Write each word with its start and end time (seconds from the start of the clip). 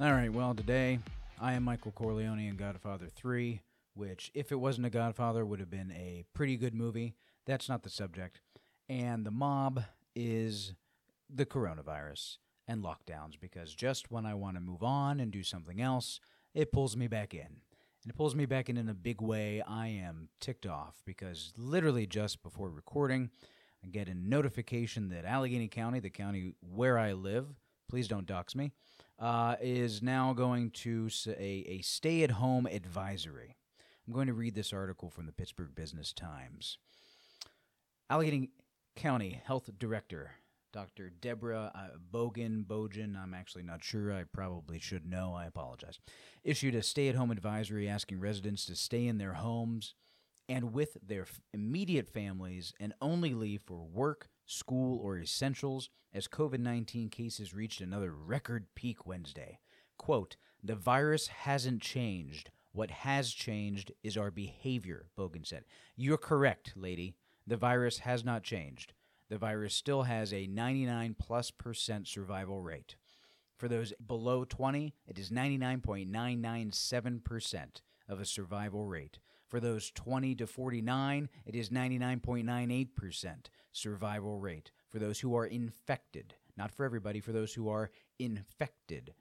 All 0.00 0.12
right, 0.12 0.32
well, 0.32 0.56
today 0.56 0.98
I 1.40 1.52
am 1.52 1.62
Michael 1.62 1.92
Corleone 1.92 2.40
in 2.40 2.56
Godfather 2.56 3.06
3, 3.06 3.60
which, 3.94 4.32
if 4.34 4.50
it 4.50 4.56
wasn't 4.56 4.88
a 4.88 4.90
Godfather, 4.90 5.46
would 5.46 5.60
have 5.60 5.70
been 5.70 5.92
a 5.92 6.24
pretty 6.34 6.56
good 6.56 6.74
movie. 6.74 7.14
That's 7.46 7.68
not 7.68 7.84
the 7.84 7.90
subject. 7.90 8.40
And 8.88 9.24
the 9.24 9.30
mob 9.30 9.84
is 10.16 10.74
the 11.32 11.46
coronavirus 11.46 12.38
and 12.66 12.82
lockdowns, 12.82 13.38
because 13.40 13.72
just 13.72 14.10
when 14.10 14.26
I 14.26 14.34
want 14.34 14.56
to 14.56 14.60
move 14.60 14.82
on 14.82 15.20
and 15.20 15.30
do 15.30 15.44
something 15.44 15.80
else, 15.80 16.18
it 16.54 16.72
pulls 16.72 16.96
me 16.96 17.06
back 17.06 17.32
in. 17.32 17.46
And 17.46 18.10
it 18.10 18.16
pulls 18.16 18.34
me 18.34 18.46
back 18.46 18.68
in 18.68 18.76
in 18.76 18.88
a 18.88 18.94
big 18.94 19.22
way. 19.22 19.62
I 19.62 19.86
am 19.86 20.28
ticked 20.40 20.66
off 20.66 21.02
because 21.06 21.52
literally 21.56 22.08
just 22.08 22.42
before 22.42 22.68
recording, 22.68 23.30
I 23.84 23.86
get 23.86 24.08
a 24.08 24.14
notification 24.14 25.10
that 25.10 25.24
Allegheny 25.24 25.68
County, 25.68 26.00
the 26.00 26.10
county 26.10 26.56
where 26.60 26.98
I 26.98 27.12
live, 27.12 27.46
please 27.88 28.08
don't 28.08 28.26
dox 28.26 28.56
me, 28.56 28.72
uh, 29.18 29.56
is 29.60 30.02
now 30.02 30.32
going 30.32 30.70
to 30.70 31.08
a 31.26 31.80
stay 31.82 32.22
at 32.22 32.32
home 32.32 32.66
advisory. 32.66 33.56
I'm 34.06 34.12
going 34.12 34.26
to 34.26 34.34
read 34.34 34.54
this 34.54 34.72
article 34.72 35.10
from 35.10 35.26
the 35.26 35.32
Pittsburgh 35.32 35.74
Business 35.74 36.12
Times. 36.12 36.78
Allegheny 38.10 38.50
County 38.96 39.40
Health 39.44 39.70
Director 39.78 40.32
Dr. 40.74 41.08
Deborah 41.08 41.70
uh, 41.72 41.96
Bogen, 42.12 42.64
Bojan, 42.66 43.16
I'm 43.16 43.32
actually 43.32 43.62
not 43.62 43.84
sure. 43.84 44.12
I 44.12 44.24
probably 44.24 44.80
should 44.80 45.06
know. 45.06 45.32
I 45.32 45.46
apologize. 45.46 46.00
Issued 46.42 46.74
a 46.74 46.82
stay 46.82 47.08
at 47.08 47.14
home 47.14 47.30
advisory 47.30 47.88
asking 47.88 48.18
residents 48.18 48.66
to 48.66 48.74
stay 48.74 49.06
in 49.06 49.18
their 49.18 49.34
homes 49.34 49.94
and 50.48 50.72
with 50.72 50.96
their 51.00 51.22
f- 51.22 51.40
immediate 51.52 52.08
families 52.08 52.74
and 52.80 52.92
only 53.00 53.34
leave 53.34 53.62
for 53.64 53.86
work, 53.86 54.26
school, 54.46 54.98
or 54.98 55.18
essentials 55.18 55.90
as 56.12 56.28
COVID 56.28 56.60
19 56.60 57.08
cases 57.08 57.54
reached 57.54 57.80
another 57.80 58.12
record 58.12 58.66
peak 58.74 59.06
Wednesday. 59.06 59.58
Quote, 59.98 60.36
the 60.62 60.74
virus 60.74 61.28
hasn't 61.28 61.82
changed. 61.82 62.50
What 62.72 62.90
has 62.90 63.32
changed 63.32 63.92
is 64.02 64.16
our 64.16 64.30
behavior, 64.30 65.06
Bogen 65.16 65.46
said. 65.46 65.64
You're 65.96 66.18
correct, 66.18 66.72
lady. 66.74 67.14
The 67.46 67.56
virus 67.56 67.98
has 67.98 68.24
not 68.24 68.42
changed. 68.42 68.94
The 69.28 69.38
virus 69.38 69.74
still 69.74 70.04
has 70.04 70.32
a 70.32 70.46
99 70.46 71.16
plus 71.18 71.50
percent 71.50 72.08
survival 72.08 72.62
rate. 72.62 72.96
For 73.56 73.68
those 73.68 73.92
below 74.04 74.44
20, 74.44 74.94
it 75.06 75.18
is 75.18 75.30
99.997% 75.30 77.80
of 78.08 78.20
a 78.20 78.24
survival 78.24 78.86
rate. 78.86 79.18
For 79.46 79.60
those 79.60 79.90
20 79.90 80.34
to 80.36 80.46
49, 80.46 81.28
it 81.46 81.54
is 81.54 81.68
99.98% 81.70 83.36
survival 83.74 84.38
rate. 84.38 84.70
For 84.88 84.98
those 84.98 85.20
who 85.20 85.34
are 85.36 85.46
infected, 85.46 86.34
not 86.56 86.70
for 86.70 86.84
everybody, 86.84 87.20
for 87.20 87.32
those 87.32 87.54
who 87.54 87.68
are 87.68 87.90
infected. 88.18 89.14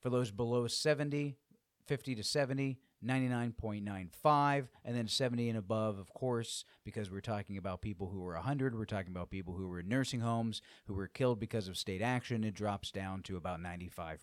For 0.00 0.10
those 0.10 0.30
below 0.30 0.66
70, 0.66 1.36
50 1.86 2.14
to 2.14 2.22
70, 2.22 2.78
99.95, 3.04 4.68
and 4.84 4.96
then 4.96 5.06
70 5.06 5.48
and 5.50 5.58
above, 5.58 5.98
of 5.98 6.12
course, 6.14 6.64
because 6.84 7.10
we're 7.10 7.20
talking 7.20 7.56
about 7.56 7.82
people 7.82 8.08
who 8.08 8.24
are 8.26 8.34
100, 8.34 8.76
we're 8.76 8.84
talking 8.84 9.12
about 9.12 9.30
people 9.30 9.54
who 9.54 9.68
were 9.68 9.80
in 9.80 9.88
nursing 9.88 10.20
homes, 10.20 10.62
who 10.86 10.94
were 10.94 11.06
killed 11.06 11.38
because 11.38 11.68
of 11.68 11.76
state 11.76 12.02
action, 12.02 12.44
it 12.44 12.54
drops 12.54 12.90
down 12.90 13.22
to 13.22 13.36
about 13.36 13.60
95%. 13.60 14.18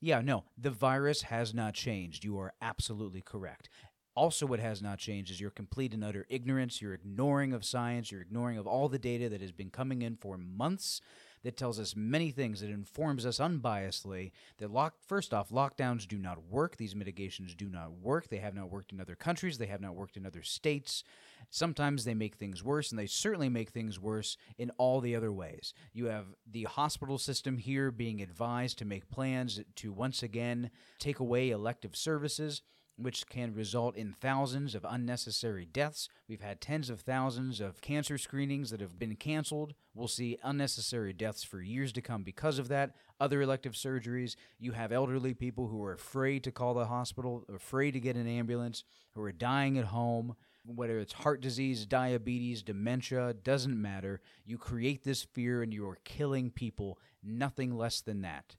Yeah, 0.00 0.20
no, 0.20 0.44
the 0.56 0.70
virus 0.70 1.22
has 1.22 1.52
not 1.52 1.74
changed. 1.74 2.24
You 2.24 2.38
are 2.38 2.54
absolutely 2.62 3.20
correct. 3.20 3.68
Also, 4.14 4.44
what 4.44 4.60
has 4.60 4.82
not 4.82 4.98
changed 4.98 5.30
is 5.30 5.40
your 5.40 5.50
complete 5.50 5.94
and 5.94 6.04
utter 6.04 6.26
ignorance, 6.28 6.82
your 6.82 6.92
ignoring 6.92 7.52
of 7.52 7.64
science, 7.64 8.12
your 8.12 8.20
ignoring 8.20 8.58
of 8.58 8.66
all 8.66 8.88
the 8.88 8.98
data 8.98 9.28
that 9.28 9.40
has 9.40 9.52
been 9.52 9.70
coming 9.70 10.02
in 10.02 10.16
for 10.16 10.36
months 10.36 11.00
that 11.42 11.56
tells 11.56 11.80
us 11.80 11.96
many 11.96 12.30
things 12.30 12.60
that 12.60 12.70
informs 12.70 13.26
us 13.26 13.38
unbiasedly 13.38 14.30
that 14.58 14.70
lock 14.70 14.94
first 15.06 15.34
off 15.34 15.50
lockdowns 15.50 16.06
do 16.06 16.18
not 16.18 16.44
work. 16.44 16.76
These 16.76 16.94
mitigations 16.94 17.54
do 17.54 17.68
not 17.68 17.92
work. 17.92 18.28
They 18.28 18.36
have 18.38 18.54
not 18.54 18.70
worked 18.70 18.92
in 18.92 19.00
other 19.00 19.16
countries. 19.16 19.58
They 19.58 19.66
have 19.66 19.80
not 19.80 19.96
worked 19.96 20.16
in 20.16 20.26
other 20.26 20.42
states. 20.42 21.02
Sometimes 21.50 22.04
they 22.04 22.14
make 22.14 22.36
things 22.36 22.62
worse 22.62 22.90
and 22.90 22.98
they 22.98 23.06
certainly 23.06 23.48
make 23.48 23.70
things 23.70 23.98
worse 23.98 24.36
in 24.58 24.70
all 24.78 25.00
the 25.00 25.16
other 25.16 25.32
ways. 25.32 25.74
You 25.92 26.06
have 26.06 26.26
the 26.48 26.64
hospital 26.64 27.18
system 27.18 27.58
here 27.58 27.90
being 27.90 28.20
advised 28.20 28.78
to 28.78 28.84
make 28.84 29.10
plans 29.10 29.60
to 29.76 29.92
once 29.92 30.22
again 30.22 30.70
take 30.98 31.18
away 31.18 31.50
elective 31.50 31.96
services 31.96 32.62
which 33.02 33.26
can 33.26 33.54
result 33.54 33.96
in 33.96 34.14
thousands 34.20 34.74
of 34.74 34.86
unnecessary 34.88 35.64
deaths. 35.64 36.08
We've 36.28 36.40
had 36.40 36.60
tens 36.60 36.90
of 36.90 37.00
thousands 37.00 37.60
of 37.60 37.80
cancer 37.80 38.18
screenings 38.18 38.70
that 38.70 38.80
have 38.80 38.98
been 38.98 39.16
canceled. 39.16 39.74
We'll 39.94 40.08
see 40.08 40.38
unnecessary 40.42 41.12
deaths 41.12 41.44
for 41.44 41.60
years 41.60 41.92
to 41.92 42.00
come 42.00 42.22
because 42.22 42.58
of 42.58 42.68
that. 42.68 42.94
Other 43.20 43.42
elective 43.42 43.72
surgeries, 43.72 44.36
you 44.58 44.72
have 44.72 44.92
elderly 44.92 45.34
people 45.34 45.68
who 45.68 45.82
are 45.82 45.92
afraid 45.92 46.44
to 46.44 46.52
call 46.52 46.74
the 46.74 46.86
hospital, 46.86 47.44
afraid 47.52 47.92
to 47.92 48.00
get 48.00 48.16
an 48.16 48.26
ambulance, 48.26 48.84
who 49.14 49.22
are 49.22 49.32
dying 49.32 49.78
at 49.78 49.86
home. 49.86 50.36
Whether 50.64 51.00
it's 51.00 51.12
heart 51.12 51.40
disease, 51.40 51.86
diabetes, 51.86 52.62
dementia, 52.62 53.34
doesn't 53.34 53.80
matter. 53.80 54.20
You 54.44 54.58
create 54.58 55.02
this 55.02 55.24
fear 55.24 55.60
and 55.60 55.74
you 55.74 55.88
are 55.88 55.98
killing 56.04 56.50
people, 56.50 57.00
nothing 57.22 57.76
less 57.76 58.00
than 58.00 58.22
that. 58.22 58.54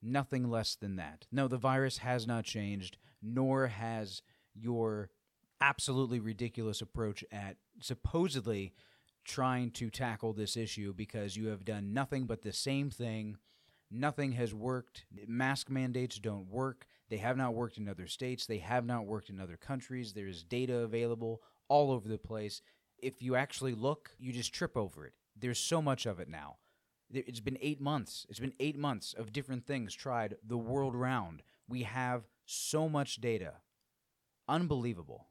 Nothing 0.00 0.50
less 0.50 0.74
than 0.74 0.96
that. 0.96 1.26
No, 1.30 1.48
the 1.48 1.58
virus 1.58 1.98
has 1.98 2.26
not 2.26 2.44
changed, 2.44 2.96
nor 3.22 3.68
has 3.68 4.22
your 4.54 5.10
absolutely 5.60 6.18
ridiculous 6.18 6.80
approach 6.80 7.24
at 7.30 7.56
supposedly 7.80 8.74
trying 9.24 9.70
to 9.70 9.88
tackle 9.90 10.32
this 10.32 10.56
issue 10.56 10.92
because 10.92 11.36
you 11.36 11.46
have 11.46 11.64
done 11.64 11.92
nothing 11.92 12.24
but 12.26 12.42
the 12.42 12.52
same 12.52 12.90
thing. 12.90 13.36
Nothing 13.90 14.32
has 14.32 14.52
worked. 14.52 15.04
Mask 15.26 15.70
mandates 15.70 16.18
don't 16.18 16.48
work. 16.48 16.86
They 17.08 17.18
have 17.18 17.36
not 17.36 17.54
worked 17.54 17.78
in 17.78 17.88
other 17.88 18.06
states. 18.06 18.46
They 18.46 18.58
have 18.58 18.86
not 18.86 19.06
worked 19.06 19.28
in 19.28 19.38
other 19.38 19.56
countries. 19.56 20.12
There 20.12 20.26
is 20.26 20.42
data 20.42 20.78
available 20.78 21.42
all 21.68 21.92
over 21.92 22.08
the 22.08 22.18
place. 22.18 22.62
If 22.98 23.22
you 23.22 23.36
actually 23.36 23.74
look, 23.74 24.10
you 24.18 24.32
just 24.32 24.52
trip 24.52 24.76
over 24.76 25.06
it. 25.06 25.12
There's 25.36 25.58
so 25.58 25.82
much 25.82 26.06
of 26.06 26.20
it 26.20 26.28
now. 26.28 26.56
It's 27.12 27.40
been 27.40 27.58
eight 27.60 27.80
months. 27.80 28.26
It's 28.30 28.40
been 28.40 28.54
eight 28.58 28.78
months 28.78 29.12
of 29.12 29.32
different 29.32 29.66
things 29.66 29.94
tried 29.94 30.36
the 30.46 30.56
world 30.56 30.94
round. 30.94 31.42
We 31.68 31.82
have 31.82 32.24
so 32.46 32.88
much 32.88 33.20
data. 33.20 33.54
Unbelievable. 34.48 35.28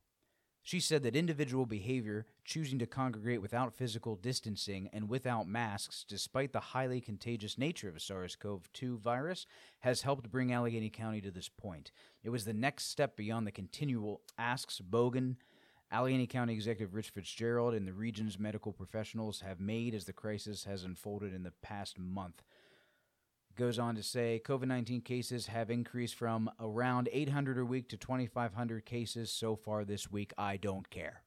She 0.64 0.80
said 0.80 1.02
that 1.04 1.16
individual 1.16 1.66
behavior, 1.66 2.28
choosing 2.46 2.78
to 2.80 2.86
congregate 2.86 3.42
without 3.42 3.74
physical 3.74 4.16
distancing 4.16 4.90
and 4.94 5.10
without 5.10 5.48
masks, 5.48 6.06
despite 6.08 6.54
the 6.54 6.60
highly 6.60 7.02
contagious 7.02 7.58
nature 7.58 7.90
of 7.90 8.02
SARS 8.02 8.36
CoV 8.36 8.72
2 8.72 9.00
virus, 9.00 9.48
has 9.80 10.04
helped 10.04 10.30
bring 10.30 10.54
Allegheny 10.54 10.92
County 10.92 11.20
to 11.22 11.32
this 11.32 11.50
point. 11.50 11.92
It 12.24 12.30
was 12.30 12.46
the 12.46 12.54
next 12.54 12.90
step 12.90 13.18
beyond 13.18 13.48
the 13.48 13.52
continual 13.52 14.22
asks 14.38 14.80
Bogen. 14.80 15.38
Allegheny 15.92 16.28
County 16.28 16.54
Executive 16.54 16.94
Rich 16.94 17.10
Fitzgerald 17.10 17.74
and 17.74 17.88
the 17.88 17.94
region's 17.94 18.40
medical 18.40 18.72
professionals 18.72 19.42
have 19.42 19.60
made 19.60 19.96
as 19.96 20.06
the 20.06 20.14
crisis 20.14 20.64
has 20.66 20.84
unfolded 20.84 21.34
in 21.34 21.44
the 21.44 21.54
past 21.64 21.98
month. 21.98 22.44
Goes 23.56 23.78
on 23.80 23.96
to 23.96 24.04
say 24.04 24.42
COVID 24.44 24.68
19 24.68 25.02
cases 25.02 25.48
have 25.48 25.70
increased 25.70 26.16
from 26.16 26.50
around 26.60 27.10
800 27.12 27.58
a 27.58 27.66
week 27.66 27.90
to 27.90 27.98
2,500 27.98 28.86
cases 28.86 29.32
so 29.32 29.56
far 29.56 29.84
this 29.84 30.10
week. 30.10 30.34
I 30.38 30.58
don't 30.58 30.90
care. 30.90 31.24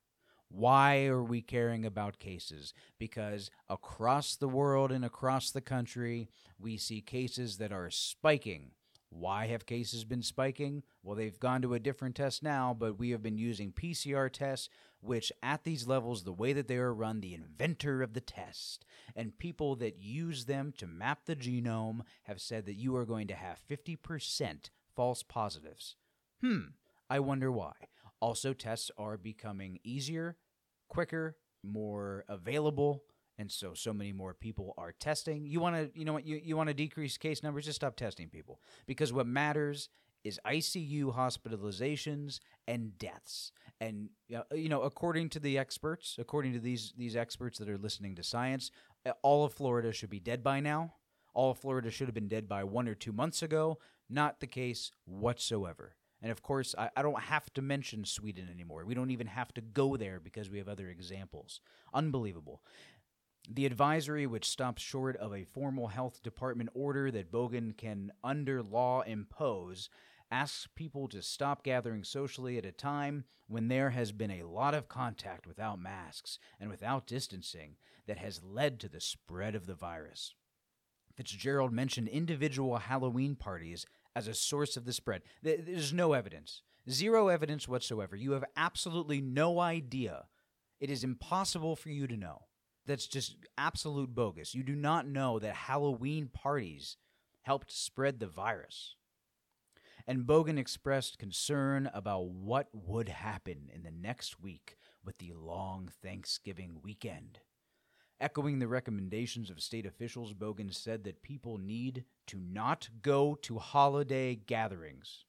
Why 0.49 1.07
are 1.07 1.23
we 1.23 1.43
caring 1.43 1.85
about 1.85 2.19
cases? 2.19 2.73
Because 2.99 3.51
across 3.69 4.37
the 4.37 4.49
world 4.49 4.91
and 4.91 5.05
across 5.05 5.51
the 5.51 5.61
country, 5.61 6.29
we 6.59 6.77
see 6.77 7.01
cases 7.01 7.59
that 7.59 7.73
are 7.73 7.91
spiking. 7.91 8.71
Why 9.11 9.47
have 9.47 9.67
cases 9.67 10.05
been 10.05 10.23
spiking? 10.23 10.83
Well, 11.03 11.17
they've 11.17 11.39
gone 11.39 11.63
to 11.63 11.75
a 11.75 11.81
different 11.81 12.17
test 12.17 12.43
now, 12.43 12.75
but 12.77 12.99
we 12.99 13.11
have 13.11 13.23
been 13.23 13.39
using 13.39 13.73
PCR 13.73 14.31
tests, 14.33 14.69
which 15.05 15.33
at 15.43 15.65
these 15.65 15.87
levels, 15.87 16.25
the 16.25 16.33
way 16.33 16.53
that 16.53 16.69
they 16.69 16.77
are 16.77 16.95
run, 16.95 17.21
the 17.21 17.35
inventor 17.35 18.03
of 18.03 18.15
the 18.15 18.21
test 18.21 18.85
and 19.15 19.39
people 19.39 19.77
that 19.77 19.99
use 19.99 20.47
them 20.47 20.73
to 20.79 20.87
map 20.87 21.27
the 21.27 21.37
genome 21.37 22.01
have 22.25 22.41
said 22.41 22.67
that 22.67 22.75
you 22.75 22.97
are 22.97 23.05
going 23.05 23.29
to 23.29 23.35
have 23.35 23.61
50% 23.69 24.71
false 24.95 25.23
positives. 25.23 25.97
Hmm, 26.41 26.61
I 27.11 27.21
wonder 27.21 27.53
why. 27.53 27.73
Also, 28.21 28.53
tests 28.53 28.91
are 28.97 29.17
becoming 29.17 29.79
easier, 29.85 30.37
quicker, 30.89 31.37
more 31.63 32.25
available, 32.29 33.05
and 33.37 33.51
so 33.51 33.75
so 33.75 33.93
many 33.93 34.13
more 34.13 34.33
people 34.33 34.75
are 34.79 34.93
testing. 34.93 35.45
You 35.45 35.61
want 35.61 35.77
to, 35.77 35.99
you 35.99 36.05
know 36.05 36.15
what, 36.15 36.27
you, 36.27 36.41
you 36.43 36.57
want 36.57 36.69
to 36.69 36.75
decrease 36.75 37.19
case 37.19 37.43
numbers, 37.43 37.65
just 37.65 37.77
stop 37.77 37.97
testing 37.97 38.29
people 38.29 38.61
because 38.87 39.13
what 39.13 39.27
matters 39.27 39.89
is 40.25 40.41
ICU 40.47 41.15
hospitalizations 41.15 42.41
and 42.67 42.99
deaths. 42.99 43.53
And 43.81 44.09
uh, 44.35 44.43
you 44.55 44.69
know, 44.69 44.83
according 44.83 45.29
to 45.31 45.41
the 45.41 45.59
experts, 45.59 46.17
according 46.19 46.55
to 46.55 46.61
these 46.61 46.93
these 46.97 47.15
experts 47.15 47.59
that 47.59 47.69
are 47.69 47.79
listening 47.79 48.15
to 48.17 48.23
science, 48.23 48.71
uh, 49.07 49.13
all 49.23 49.45
of 49.45 49.53
Florida 49.53 49.93
should 49.93 50.11
be 50.11 50.21
dead 50.21 50.43
by 50.43 50.61
now. 50.61 50.95
All 51.35 51.51
of 51.51 51.59
Florida 51.59 51.91
should 51.91 52.07
have 52.07 52.15
been 52.15 52.29
dead 52.29 52.49
by 52.49 52.65
one 52.65 52.89
or 52.89 52.95
two 52.95 53.13
months 53.13 53.43
ago. 53.43 53.79
Not 54.09 54.41
the 54.41 54.47
case 54.47 54.93
whatsoever. 55.05 55.97
And 56.23 56.31
of 56.31 56.43
course, 56.43 56.75
I, 56.79 56.89
I 56.97 57.03
don't 57.03 57.21
have 57.21 57.53
to 57.55 57.63
mention 57.63 58.05
Sweden 58.05 58.49
anymore. 58.51 58.85
We 58.87 58.95
don't 58.95 59.11
even 59.11 59.27
have 59.27 59.53
to 59.55 59.61
go 59.61 59.97
there 59.97 60.21
because 60.21 60.49
we 60.49 60.59
have 60.59 60.69
other 60.69 60.89
examples. 60.89 61.61
Unbelievable. 61.93 62.63
The 63.51 63.67
advisory, 63.67 64.27
which 64.27 64.49
stops 64.49 64.81
short 64.81 65.19
of 65.19 65.35
a 65.35 65.45
formal 65.45 65.89
health 65.89 66.23
department 66.23 66.71
order 66.73 67.11
that 67.11 67.31
Bogen 67.31 67.77
can, 67.77 68.11
under 68.23 68.63
law, 68.63 69.03
impose, 69.03 69.91
asks 70.35 70.67
people 70.75 71.07
to 71.07 71.23
stop 71.23 71.63
gathering 71.63 72.03
socially 72.03 72.59
at 72.59 72.67
a 72.67 72.73
time 72.73 73.23
when 73.47 73.69
there 73.69 73.91
has 73.91 74.11
been 74.11 74.33
a 74.33 74.43
lot 74.43 74.75
of 74.75 74.89
contact 74.89 75.47
without 75.47 75.79
masks 75.79 76.41
and 76.59 76.69
without 76.69 77.07
distancing 77.07 77.77
that 78.09 78.19
has 78.19 78.43
led 78.43 78.81
to 78.81 78.89
the 78.89 79.01
spread 79.01 79.55
of 79.55 79.67
the 79.67 79.77
virus. 79.77 80.35
Fitzgerald 81.15 81.73
mentioned 81.73 82.09
individual 82.09 82.79
Halloween 82.79 83.37
parties 83.37 83.87
as 84.17 84.27
a 84.27 84.35
source 84.35 84.77
of 84.77 84.85
the 84.85 84.93
spread. 84.93 85.23
There's 85.41 85.93
no 85.93 86.15
evidence, 86.15 86.63
zero 86.91 87.29
evidence 87.29 87.69
whatsoever. 87.69 88.17
You 88.17 88.33
have 88.33 88.45
absolutely 88.57 89.21
no 89.21 89.61
idea. 89.61 90.25
It 90.81 90.91
is 90.91 91.05
impossible 91.05 91.77
for 91.77 91.91
you 91.91 92.09
to 92.09 92.17
know. 92.17 92.47
That's 92.87 93.07
just 93.07 93.37
absolute 93.57 94.13
bogus. 94.13 94.53
You 94.53 94.65
do 94.65 94.75
not 94.75 95.07
know 95.07 95.39
that 95.39 95.55
Halloween 95.55 96.27
parties 96.27 96.97
helped 97.43 97.71
spread 97.71 98.19
the 98.19 98.27
virus. 98.27 98.97
And 100.07 100.27
Bogen 100.27 100.59
expressed 100.59 101.19
concern 101.19 101.91
about 101.95 102.27
what 102.27 102.69
would 102.73 103.09
happen 103.09 103.71
in 103.75 103.83
the 103.83 103.91
next 103.91 104.41
week 104.41 104.77
with 105.05 105.19
the 105.19 105.33
long 105.33 105.89
Thanksgiving 106.03 106.81
weekend. 106.83 107.41
Echoing 108.21 108.59
the 108.59 108.69
recommendations 108.69 109.51
of 109.51 109.61
state 109.61 109.87
officials, 109.87 110.35
Bogen 110.35 110.73
said 110.73 111.05
that 111.05 111.23
people 111.23 111.59
need 111.59 112.05
to 112.27 112.39
not 112.39 112.89
go 113.03 113.35
to 113.43 113.59
holiday 113.59 114.35
gatherings. 114.35 115.25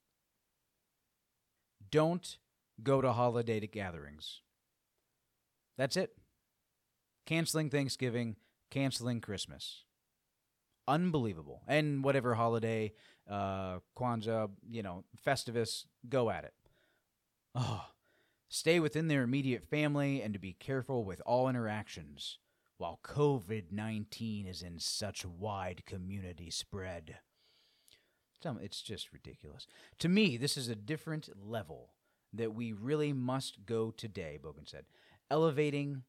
Don't 1.90 2.38
go 2.84 3.02
to 3.02 3.14
holiday 3.14 3.66
gatherings. 3.66 4.42
That's 5.78 5.98
it. 5.98 6.16
Canceling 7.26 7.70
Thanksgiving, 7.70 8.36
canceling 8.70 9.22
Christmas. 9.22 9.84
Unbelievable. 10.88 11.64
And 11.68 12.04
whatever 12.04 12.36
holiday, 12.36 12.94
uh, 13.30 13.80
Kwanzaa, 13.98 14.50
you 14.70 14.84
know, 14.84 15.04
Festivus, 15.26 15.86
go 16.08 16.30
at 16.30 16.44
it. 16.44 16.54
Oh, 17.56 17.86
stay 18.50 18.80
within 18.80 19.08
their 19.08 19.24
immediate 19.24 19.64
family 19.64 20.22
and 20.22 20.34
to 20.34 20.40
be 20.40 20.54
careful 20.54 21.04
with 21.04 21.22
all 21.26 21.50
interactions 21.50 22.38
while 22.78 23.00
COVID 23.04 23.72
19 23.72 24.46
is 24.46 24.62
in 24.62 24.80
such 24.80 25.26
wide 25.26 25.84
community 25.86 26.50
spread. 26.50 27.20
It's 28.62 28.82
just 28.84 29.12
ridiculous. 29.12 29.66
To 30.00 30.10
me, 30.10 30.38
this 30.38 30.56
is 30.56 30.70
a 30.70 30.76
different 30.76 31.30
level 31.36 31.90
that 32.32 32.54
we 32.54 32.74
really 32.74 33.12
must 33.12 33.66
go 33.66 33.90
today, 33.90 34.38
Bogen 34.40 34.70
said, 34.70 34.86
elevating 35.32 36.04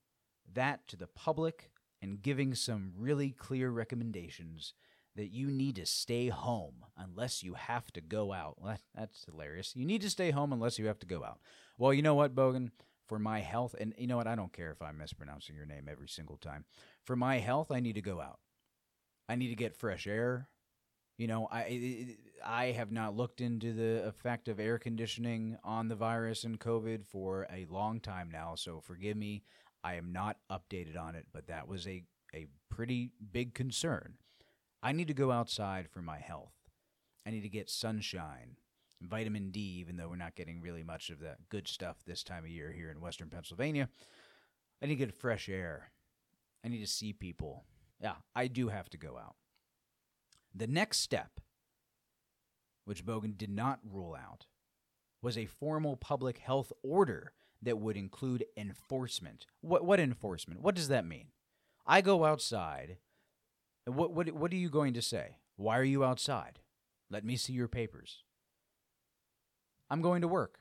that 0.52 0.87
to 0.88 0.96
the 0.96 1.06
public 1.06 1.70
and 2.02 2.22
giving 2.22 2.54
some 2.54 2.93
really 2.96 3.31
clear 3.31 3.70
recommendations 3.70 4.75
that 5.14 5.32
you 5.32 5.48
need 5.48 5.76
to 5.76 5.87
stay 5.87 6.28
home 6.28 6.84
unless 6.96 7.43
you 7.43 7.54
have 7.54 7.90
to 7.93 8.00
go 8.00 8.32
out. 8.32 8.56
Well, 8.58 8.78
that's 8.94 9.25
hilarious. 9.25 9.75
You 9.75 9.87
need 9.87 10.02
to 10.02 10.10
stay 10.10 10.31
home 10.31 10.52
unless 10.52 10.78
you 10.78 10.87
have 10.87 10.98
to 11.00 11.06
go 11.06 11.25
out. 11.25 11.38
Well, 11.78 11.94
you 11.94 12.02
know 12.02 12.14
what, 12.14 12.34
Bogen? 12.34 12.70
for 13.06 13.19
my 13.19 13.40
health, 13.40 13.75
and 13.78 13.94
you 13.96 14.06
know 14.06 14.16
what? 14.16 14.26
I 14.26 14.34
don't 14.34 14.52
care 14.52 14.70
if 14.70 14.82
I'm 14.82 14.98
mispronouncing 14.98 15.56
your 15.56 15.66
name 15.66 15.88
every 15.90 16.08
single 16.08 16.37
time. 16.37 16.64
For 17.04 17.16
my 17.16 17.38
health, 17.38 17.70
I 17.70 17.81
need 17.81 17.94
to 17.94 18.02
go 18.02 18.20
out. 18.20 18.40
I 19.28 19.37
need 19.37 19.49
to 19.49 19.56
get 19.56 19.76
fresh 19.76 20.06
air. 20.06 20.49
You 21.16 21.26
know, 21.28 21.49
I 21.50 22.16
I 22.44 22.66
have 22.72 22.92
not 22.92 23.16
looked 23.16 23.40
into 23.40 23.72
the 23.72 24.06
effect 24.06 24.49
of 24.49 24.60
air 24.60 24.78
conditioning 24.78 25.56
on 25.64 25.88
the 25.88 25.94
virus 25.94 26.44
and 26.44 26.60
COVID 26.60 27.06
for 27.06 27.46
a 27.50 27.66
long 27.70 28.00
time 28.00 28.31
now, 28.31 28.54
so 28.54 28.81
forgive 28.81 29.16
me. 29.16 29.42
I 29.87 29.94
am 29.94 30.12
not 30.12 30.38
updated 30.50 30.99
on 31.00 31.15
it, 31.15 31.27
but 31.33 31.47
that 31.47 31.69
was 31.69 31.87
a 31.87 32.03
a 32.35 32.47
pretty 32.69 33.12
big 33.33 33.55
concern. 33.55 34.15
I 34.83 34.91
need 34.91 35.06
to 35.06 35.15
go 35.15 35.31
outside 35.31 35.88
for 35.88 36.03
my 36.03 36.19
health. 36.19 36.55
I 37.25 37.31
need 37.31 37.43
to 37.43 37.49
get 37.49 37.71
sunshine 37.71 38.56
vitamin 39.00 39.53
D, 39.53 39.61
even 39.61 39.97
though 39.97 40.09
we're 40.09 40.17
not 40.17 40.35
getting 40.35 40.61
really 40.61 40.83
much 40.83 41.09
of 41.09 41.21
that 41.21 41.49
good 41.50 41.69
stuff 41.69 41.99
this 42.05 42.25
time 42.25 42.43
of 42.43 42.50
year 42.50 42.73
here 42.73 42.91
in 42.91 43.00
Western 43.00 43.29
Pennsylvania. 43.29 43.88
I 44.83 44.87
need 44.87 44.99
to 44.99 45.06
get 45.06 45.15
fresh 45.15 45.49
air. 45.49 45.93
I 46.65 46.69
need 46.69 46.81
to 46.81 46.87
see 46.91 47.12
people. 47.12 47.62
Yeah, 48.03 48.17
I 48.35 48.49
do 48.49 48.69
have 48.69 48.91
to 48.91 48.99
go 48.99 49.17
out. 49.17 49.37
The 50.53 50.67
next 50.67 50.99
step, 50.99 51.38
which 52.85 53.06
Bogen 53.06 53.38
did 53.38 53.50
not 53.50 53.79
rule 53.88 54.17
out, 54.17 54.47
was 55.23 55.38
a 55.38 55.47
formal 55.47 55.97
public 55.97 56.38
health 56.38 56.73
order 56.83 57.33
that 57.62 57.79
would 57.79 57.97
include 57.97 58.44
enforcement. 58.56 59.47
What, 59.61 59.85
what 59.85 60.00
enforcement? 60.00 60.61
What 60.61 60.75
does 60.75 60.88
that 60.88 61.06
mean? 61.06 61.29
I 61.87 62.00
go 62.00 62.25
outside. 62.25 62.99
What, 63.87 64.12
what, 64.12 64.31
what 64.32 64.53
are 64.53 64.56
you 64.56 64.69
going 64.69 64.94
to 64.94 65.03
say? 65.03 65.37
Why 65.56 65.79
are 65.79 65.85
you 65.85 66.05
outside? 66.05 66.61
Let 67.11 67.25
me 67.25 67.37
see 67.37 67.53
your 67.53 67.69
papers. 67.69 68.23
I'm 69.88 70.03
going 70.03 70.20
to 70.23 70.29
work. 70.29 70.58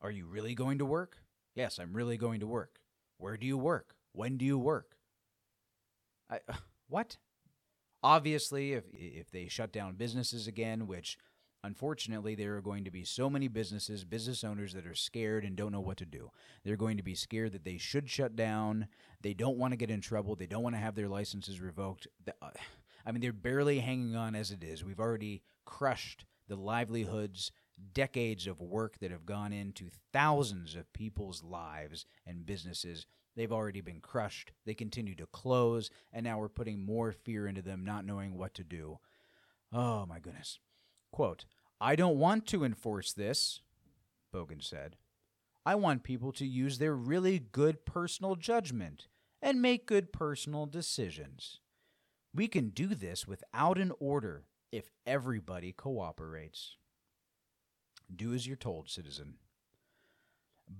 Are 0.00 0.10
you 0.10 0.26
really 0.26 0.54
going 0.54 0.78
to 0.78 0.84
work? 0.84 1.18
Yes, 1.54 1.78
I'm 1.78 1.92
really 1.94 2.16
going 2.16 2.40
to 2.40 2.46
work. 2.46 2.80
Where 3.18 3.36
do 3.36 3.46
you 3.46 3.56
work? 3.56 3.94
When 4.12 4.36
do 4.36 4.44
you 4.44 4.58
work? 4.58 4.96
I, 6.30 6.40
what? 6.88 7.16
Obviously, 8.02 8.72
if 8.72 8.84
if 8.92 9.30
they 9.30 9.46
shut 9.46 9.72
down 9.72 9.94
businesses 9.94 10.48
again, 10.48 10.88
which 10.88 11.16
unfortunately 11.64 12.34
there 12.34 12.56
are 12.56 12.62
going 12.62 12.84
to 12.84 12.90
be 12.90 13.04
so 13.04 13.30
many 13.30 13.48
businesses, 13.48 14.04
business 14.04 14.44
owners 14.44 14.72
that 14.72 14.86
are 14.86 14.94
scared 14.94 15.44
and 15.44 15.56
don't 15.56 15.72
know 15.72 15.80
what 15.80 15.96
to 15.98 16.06
do. 16.06 16.30
They're 16.64 16.76
going 16.76 16.96
to 16.96 17.02
be 17.02 17.14
scared 17.14 17.52
that 17.52 17.64
they 17.64 17.78
should 17.78 18.10
shut 18.10 18.36
down. 18.36 18.88
They 19.20 19.34
don't 19.34 19.58
want 19.58 19.72
to 19.72 19.76
get 19.76 19.90
in 19.90 20.00
trouble. 20.00 20.34
They 20.34 20.46
don't 20.46 20.62
want 20.62 20.74
to 20.74 20.80
have 20.80 20.94
their 20.94 21.08
licenses 21.08 21.60
revoked. 21.60 22.06
Uh, 22.40 22.48
I 23.06 23.10
mean, 23.10 23.20
they're 23.20 23.32
barely 23.32 23.80
hanging 23.80 24.14
on 24.14 24.36
as 24.36 24.52
it 24.52 24.62
is. 24.62 24.84
We've 24.84 25.00
already 25.00 25.42
crushed 25.64 26.24
the 26.48 26.56
livelihoods 26.56 27.50
decades 27.94 28.46
of 28.46 28.60
work 28.60 28.98
that 28.98 29.10
have 29.10 29.26
gone 29.26 29.52
into 29.52 29.88
thousands 30.12 30.74
of 30.74 30.92
people's 30.92 31.42
lives 31.42 32.06
and 32.26 32.46
businesses. 32.46 33.06
They've 33.34 33.52
already 33.52 33.80
been 33.80 34.00
crushed. 34.00 34.52
They 34.66 34.74
continue 34.74 35.14
to 35.16 35.26
close, 35.26 35.90
and 36.12 36.24
now 36.24 36.38
we're 36.38 36.48
putting 36.48 36.84
more 36.84 37.12
fear 37.12 37.46
into 37.46 37.62
them, 37.62 37.84
not 37.84 38.04
knowing 38.04 38.36
what 38.36 38.54
to 38.54 38.64
do. 38.64 38.98
Oh, 39.72 40.06
my 40.06 40.20
goodness. 40.20 40.58
Quote 41.12 41.44
I 41.80 41.94
don't 41.94 42.18
want 42.18 42.46
to 42.46 42.64
enforce 42.64 43.12
this, 43.12 43.60
Bogen 44.34 44.62
said. 44.62 44.96
I 45.64 45.76
want 45.76 46.02
people 46.02 46.32
to 46.32 46.46
use 46.46 46.78
their 46.78 46.96
really 46.96 47.38
good 47.38 47.84
personal 47.84 48.34
judgment 48.34 49.06
and 49.40 49.62
make 49.62 49.86
good 49.86 50.12
personal 50.12 50.66
decisions. 50.66 51.60
We 52.34 52.48
can 52.48 52.70
do 52.70 52.88
this 52.88 53.28
without 53.28 53.78
an 53.78 53.92
order 54.00 54.46
if 54.72 54.90
everybody 55.06 55.72
cooperates. 55.72 56.76
Do 58.14 58.32
as 58.32 58.46
you're 58.46 58.56
told, 58.56 58.88
citizen. 58.88 59.34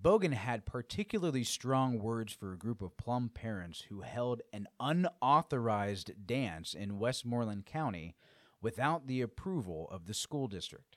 Bogen 0.02 0.32
had 0.32 0.64
particularly 0.64 1.44
strong 1.44 1.98
words 1.98 2.32
for 2.32 2.52
a 2.52 2.58
group 2.58 2.80
of 2.80 2.96
Plum 2.96 3.28
parents 3.28 3.82
who 3.88 4.00
held 4.00 4.40
an 4.52 4.66
unauthorized 4.80 6.26
dance 6.26 6.74
in 6.74 6.98
Westmoreland 6.98 7.66
County 7.66 8.14
without 8.62 9.06
the 9.06 9.20
approval 9.20 9.88
of 9.90 10.06
the 10.06 10.14
school 10.14 10.48
district. 10.48 10.96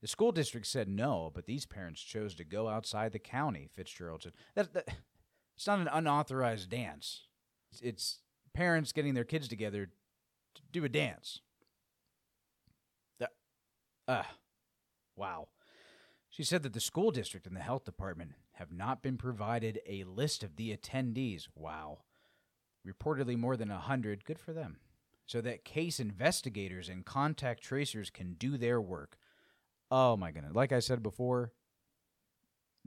The 0.00 0.08
school 0.08 0.32
district 0.32 0.66
said 0.66 0.88
no, 0.88 1.30
but 1.32 1.46
these 1.46 1.66
parents 1.66 2.00
chose 2.00 2.34
to 2.36 2.44
go 2.44 2.68
outside 2.68 3.12
the 3.12 3.18
county, 3.18 3.68
Fitzgerald 3.72 4.22
said. 4.22 4.32
That, 4.54 4.72
that, 4.72 4.88
it's 5.56 5.66
not 5.66 5.78
an 5.78 5.88
unauthorized 5.92 6.70
dance. 6.70 7.26
It's, 7.70 7.80
it's 7.82 8.18
parents 8.54 8.92
getting 8.92 9.14
their 9.14 9.24
kids 9.24 9.46
together 9.46 9.90
to 10.54 10.62
do 10.72 10.84
a 10.84 10.88
dance. 10.88 11.40
That, 13.18 13.30
uh, 14.08 14.22
Wow. 15.20 15.48
She 16.30 16.44
said 16.44 16.62
that 16.62 16.72
the 16.72 16.80
school 16.80 17.10
district 17.10 17.46
and 17.46 17.54
the 17.54 17.60
health 17.60 17.84
department 17.84 18.32
have 18.52 18.72
not 18.72 19.02
been 19.02 19.18
provided 19.18 19.80
a 19.86 20.04
list 20.04 20.42
of 20.42 20.56
the 20.56 20.74
attendees. 20.74 21.48
Wow. 21.54 21.98
Reportedly 22.88 23.36
more 23.36 23.54
than 23.54 23.70
a 23.70 23.74
100. 23.74 24.24
Good 24.24 24.38
for 24.38 24.54
them. 24.54 24.78
So 25.30 25.40
that 25.42 25.64
case 25.64 26.00
investigators 26.00 26.88
and 26.88 27.04
contact 27.04 27.62
tracers 27.62 28.10
can 28.10 28.32
do 28.32 28.58
their 28.58 28.80
work. 28.80 29.16
Oh 29.88 30.16
my 30.16 30.32
goodness. 30.32 30.56
Like 30.56 30.72
I 30.72 30.80
said 30.80 31.04
before, 31.04 31.52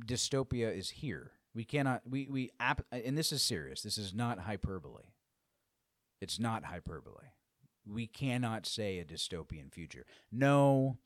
dystopia 0.05 0.77
is 0.77 0.89
here. 0.89 1.31
We 1.55 1.63
cannot, 1.63 2.01
we, 2.05 2.27
we, 2.29 2.51
and 2.91 3.17
this 3.17 3.31
is 3.31 3.41
serious. 3.41 3.81
This 3.81 3.97
is 3.97 4.13
not 4.13 4.39
hyperbole. 4.39 5.03
It's 6.19 6.37
not 6.37 6.65
hyperbole. 6.65 7.27
We 7.87 8.07
cannot 8.07 8.65
say 8.65 8.99
a 8.99 9.05
dystopian 9.05 9.71
future. 9.71 10.05
No, 10.29 10.97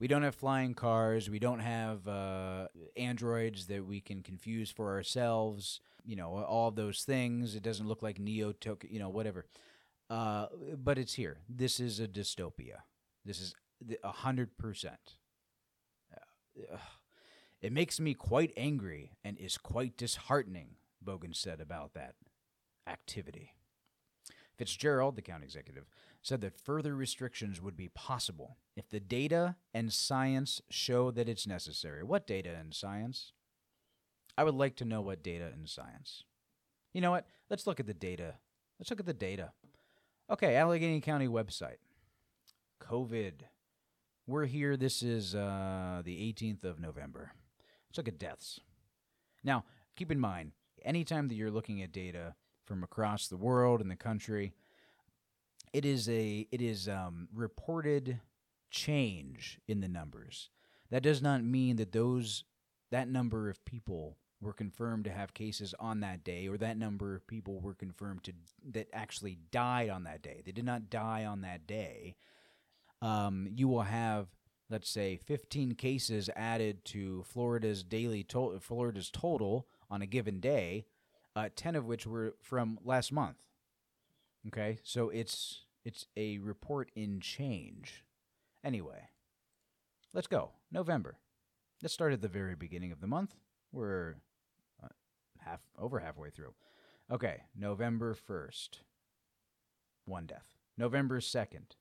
we 0.00 0.08
don't 0.08 0.24
have 0.24 0.34
flying 0.34 0.74
cars. 0.74 1.30
We 1.30 1.38
don't 1.38 1.60
have 1.60 2.08
uh, 2.08 2.66
androids 2.96 3.68
that 3.68 3.86
we 3.86 4.00
can 4.00 4.24
confuse 4.24 4.72
for 4.72 4.90
ourselves. 4.90 5.80
You 6.04 6.16
know, 6.16 6.42
all 6.42 6.72
those 6.72 7.04
things. 7.04 7.54
It 7.54 7.62
doesn't 7.62 7.86
look 7.86 8.02
like 8.02 8.18
Neo. 8.18 8.54
You 8.88 8.98
know, 8.98 9.08
whatever. 9.08 9.46
Uh, 10.10 10.46
but 10.76 10.98
it's 10.98 11.14
here. 11.14 11.38
This 11.48 11.80
is 11.80 12.00
a 12.00 12.08
dystopia. 12.08 12.82
This 13.24 13.40
is 13.40 13.54
a 14.02 14.12
hundred 14.12 14.56
percent. 14.56 15.16
Uh, 16.72 16.76
it 17.60 17.72
makes 17.72 18.00
me 18.00 18.14
quite 18.14 18.52
angry 18.56 19.12
and 19.22 19.38
is 19.38 19.58
quite 19.58 19.96
disheartening. 19.96 20.76
Bogen 21.04 21.34
said 21.34 21.60
about 21.60 21.94
that. 21.94 22.14
activity. 22.88 23.52
Fitzgerald, 24.56 25.14
the 25.14 25.22
county 25.22 25.44
executive, 25.44 25.84
said 26.22 26.40
that 26.40 26.58
further 26.58 26.96
restrictions 26.96 27.62
would 27.62 27.76
be 27.76 27.88
possible 27.88 28.56
if 28.76 28.88
the 28.88 28.98
data 28.98 29.56
and 29.72 29.92
science 29.92 30.60
show 30.68 31.10
that 31.12 31.28
it's 31.28 31.46
necessary. 31.46 32.02
What 32.02 32.26
data 32.26 32.56
and 32.58 32.74
science? 32.74 33.32
I 34.36 34.44
would 34.44 34.54
like 34.54 34.74
to 34.76 34.84
know 34.84 35.00
what 35.00 35.22
data 35.22 35.50
and 35.52 35.68
science. 35.68 36.24
You 36.92 37.00
know 37.00 37.12
what? 37.12 37.26
Let's 37.50 37.66
look 37.66 37.78
at 37.78 37.86
the 37.86 37.94
data. 37.94 38.34
Let's 38.80 38.90
look 38.90 39.00
at 39.00 39.06
the 39.06 39.12
data. 39.12 39.52
Okay, 40.30 40.56
Allegheny 40.56 41.00
County 41.00 41.26
website. 41.26 41.78
COVID. 42.82 43.32
We're 44.26 44.44
here. 44.44 44.76
This 44.76 45.02
is 45.02 45.34
uh, 45.34 46.02
the 46.04 46.34
18th 46.34 46.64
of 46.64 46.78
November. 46.78 47.32
Let's 47.88 47.96
look 47.96 48.08
at 48.08 48.18
deaths. 48.18 48.60
Now, 49.42 49.64
keep 49.96 50.12
in 50.12 50.20
mind, 50.20 50.52
anytime 50.84 51.28
that 51.28 51.34
you're 51.34 51.50
looking 51.50 51.80
at 51.80 51.92
data 51.92 52.34
from 52.66 52.84
across 52.84 53.26
the 53.26 53.38
world 53.38 53.80
and 53.80 53.90
the 53.90 53.96
country, 53.96 54.52
it 55.72 55.86
is 55.86 56.10
a 56.10 56.46
it 56.52 56.60
is 56.60 56.90
um, 56.90 57.28
reported 57.34 58.20
change 58.70 59.58
in 59.66 59.80
the 59.80 59.88
numbers. 59.88 60.50
That 60.90 61.02
does 61.02 61.22
not 61.22 61.42
mean 61.42 61.76
that 61.76 61.92
those 61.92 62.44
that 62.90 63.08
number 63.08 63.48
of 63.48 63.64
people 63.64 64.18
were 64.40 64.52
confirmed 64.52 65.04
to 65.04 65.10
have 65.10 65.34
cases 65.34 65.74
on 65.80 66.00
that 66.00 66.22
day, 66.22 66.46
or 66.46 66.56
that 66.58 66.78
number 66.78 67.14
of 67.14 67.26
people 67.26 67.60
were 67.60 67.74
confirmed 67.74 68.22
to 68.24 68.32
that 68.70 68.88
actually 68.92 69.38
died 69.50 69.88
on 69.88 70.04
that 70.04 70.22
day. 70.22 70.42
They 70.44 70.52
did 70.52 70.64
not 70.64 70.90
die 70.90 71.24
on 71.24 71.40
that 71.40 71.66
day. 71.66 72.16
Um, 73.02 73.48
you 73.50 73.68
will 73.68 73.82
have, 73.82 74.28
let's 74.70 74.88
say, 74.88 75.16
15 75.16 75.72
cases 75.74 76.30
added 76.36 76.84
to 76.86 77.24
Florida's 77.24 77.82
daily 77.82 78.22
to- 78.24 78.58
Florida's 78.60 79.10
total 79.10 79.66
on 79.90 80.02
a 80.02 80.06
given 80.06 80.40
day, 80.40 80.86
uh, 81.34 81.48
10 81.54 81.74
of 81.74 81.86
which 81.86 82.06
were 82.06 82.34
from 82.40 82.78
last 82.84 83.12
month. 83.12 83.38
Okay, 84.46 84.78
so 84.82 85.08
it's 85.10 85.64
it's 85.84 86.06
a 86.16 86.38
report 86.38 86.90
in 86.94 87.20
change. 87.20 88.04
Anyway, 88.62 89.08
let's 90.12 90.26
go. 90.26 90.52
November. 90.70 91.18
Let's 91.82 91.94
start 91.94 92.12
at 92.12 92.20
the 92.20 92.28
very 92.28 92.54
beginning 92.54 92.92
of 92.92 93.00
the 93.00 93.06
month. 93.06 93.34
We're 93.72 94.16
half 95.48 95.60
over 95.78 95.98
halfway 95.98 96.30
through. 96.30 96.54
Okay, 97.10 97.42
November 97.56 98.14
1st. 98.14 98.80
One 100.04 100.26
death. 100.26 100.56
November 100.76 101.20
2nd. 101.20 101.76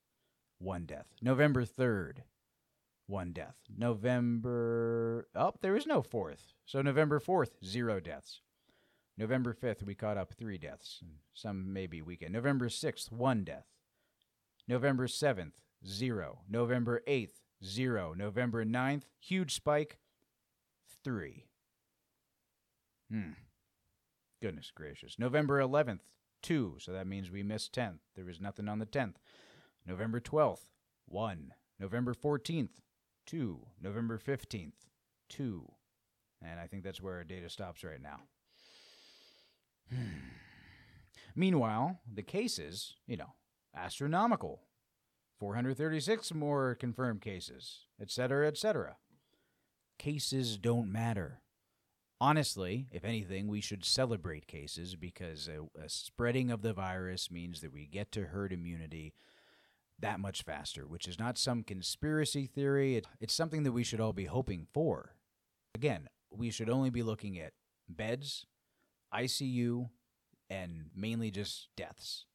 One 0.59 0.85
death. 0.85 1.07
November 1.21 1.65
3rd. 1.65 2.19
One 3.07 3.31
death. 3.31 3.55
November 3.75 5.27
Oh, 5.35 5.53
there 5.61 5.75
is 5.75 5.85
no 5.85 6.01
4th. 6.01 6.53
So 6.65 6.81
November 6.81 7.19
4th, 7.19 7.63
zero 7.63 7.99
deaths. 7.99 8.41
November 9.17 9.53
5th, 9.53 9.83
we 9.83 9.95
caught 9.95 10.17
up 10.17 10.33
three 10.33 10.57
deaths. 10.57 11.01
Some 11.33 11.73
maybe 11.73 12.01
weekend. 12.01 12.33
November 12.33 12.67
6th, 12.69 13.11
one 13.11 13.43
death. 13.43 13.65
November 14.67 15.07
7th, 15.07 15.53
zero. 15.85 16.41
November 16.49 17.01
8th, 17.07 17.41
zero. 17.63 18.13
November 18.15 18.65
9th, 18.65 19.03
huge 19.19 19.55
spike, 19.55 19.97
three. 21.03 21.45
Hmm. 23.09 23.31
Goodness 24.41 24.71
gracious. 24.73 25.17
November 25.17 25.59
11th, 25.59 26.01
two. 26.41 26.75
So 26.79 26.91
that 26.93 27.07
means 27.07 27.31
we 27.31 27.43
missed 27.43 27.73
10th. 27.73 27.99
There 28.15 28.25
was 28.25 28.39
nothing 28.39 28.69
on 28.69 28.79
the 28.79 28.85
10th. 28.85 29.15
November 29.85 30.19
12th, 30.19 30.69
one. 31.05 31.53
November 31.79 32.13
14th, 32.13 32.81
two. 33.25 33.59
November 33.81 34.19
15th, 34.19 34.73
two. 35.29 35.71
And 36.43 36.59
I 36.59 36.67
think 36.67 36.83
that's 36.83 37.01
where 37.01 37.15
our 37.15 37.23
data 37.23 37.49
stops 37.49 37.83
right 37.83 38.01
now. 38.01 38.19
Meanwhile, 41.35 41.99
the 42.11 42.23
cases, 42.23 42.95
you 43.07 43.17
know, 43.17 43.33
astronomical. 43.75 44.61
436 45.39 46.33
more 46.33 46.75
confirmed 46.75 47.21
cases, 47.21 47.85
etc., 48.01 48.47
etc. 48.47 48.97
Cases 49.99 50.57
don't 50.57 50.91
matter. 50.91 51.41
Honestly, 52.19 52.87
if 52.91 53.05
anything, 53.05 53.47
we 53.47 53.61
should 53.61 53.85
celebrate 53.85 54.47
cases 54.47 54.95
because 54.95 55.47
a, 55.47 55.79
a, 55.79 55.87
spreading 55.87 56.49
of 56.49 56.63
the 56.63 56.73
virus 56.73 57.29
means 57.29 57.61
that 57.61 57.71
we 57.71 57.85
get 57.85 58.11
to 58.11 58.25
herd 58.25 58.51
immunity 58.51 59.13
that 59.99 60.19
much 60.19 60.41
faster, 60.41 60.87
which 60.87 61.07
is 61.07 61.19
not 61.19 61.37
some 61.37 61.61
conspiracy 61.61 62.47
theory. 62.47 62.95
It, 62.95 63.05
it's 63.19 63.35
something 63.35 63.61
that 63.63 63.71
we 63.71 63.83
should 63.83 63.99
all 63.99 64.13
be 64.13 64.25
hoping 64.25 64.65
for. 64.73 65.13
Again, 65.75 66.09
we 66.31 66.49
should 66.49 66.69
only 66.71 66.89
be 66.89 67.03
looking 67.03 67.37
at 67.37 67.53
beds, 67.87 68.47
ICU, 69.13 69.89
and 70.49 70.89
mainly 70.95 71.29
just 71.29 71.69
deaths. 71.75 72.25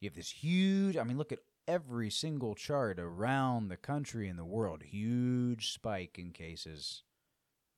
You 0.00 0.08
have 0.10 0.16
this 0.16 0.30
huge, 0.30 0.98
I 0.98 1.04
mean, 1.04 1.16
look 1.16 1.32
at 1.32 1.40
every 1.66 2.10
single 2.10 2.54
chart 2.54 2.98
around 2.98 3.68
the 3.68 3.76
country 3.76 4.28
and 4.28 4.38
the 4.38 4.44
world. 4.44 4.82
Huge 4.82 5.72
spike 5.72 6.18
in 6.18 6.32
cases 6.32 7.02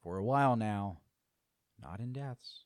for 0.03 0.17
a 0.17 0.25
while 0.25 0.57
now, 0.57 0.99
not 1.83 2.01
in 2.01 2.13
deaths. 2.13 2.65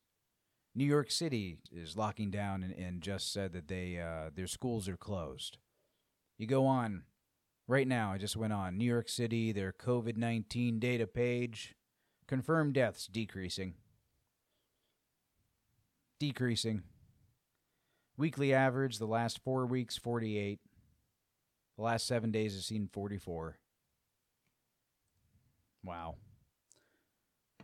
New 0.75 0.85
York 0.85 1.11
City 1.11 1.59
is 1.73 1.97
locking 1.97 2.31
down 2.31 2.63
and, 2.63 2.75
and 2.75 3.01
just 3.01 3.33
said 3.33 3.53
that 3.55 3.69
they 3.69 3.99
uh, 3.99 4.31
their 4.35 4.47
schools 4.47 4.89
are 4.89 4.97
closed. 4.97 5.59
You 6.39 6.47
go 6.47 6.67
on 6.67 7.05
right 7.67 7.89
now. 7.89 8.13
I 8.13 8.19
just 8.19 8.37
went 8.37 8.53
on 8.53 8.77
New 8.77 8.85
York 8.85 9.09
City. 9.09 9.53
Their 9.53 9.73
COVID 9.73 10.17
nineteen 10.17 10.79
data 10.79 11.07
page 11.07 11.75
confirmed 12.27 12.75
deaths 12.75 13.07
decreasing. 13.07 13.75
Decreasing. 16.21 16.83
Weekly 18.19 18.55
average, 18.55 18.99
the 18.99 19.07
last 19.07 19.41
four 19.45 19.67
weeks, 19.67 19.97
48. 19.99 20.59
The 21.77 21.83
last 21.83 22.07
seven 22.07 22.31
days 22.31 22.55
has 22.55 22.65
seen 22.65 22.89
44. 22.91 23.59
Wow. 25.85 26.17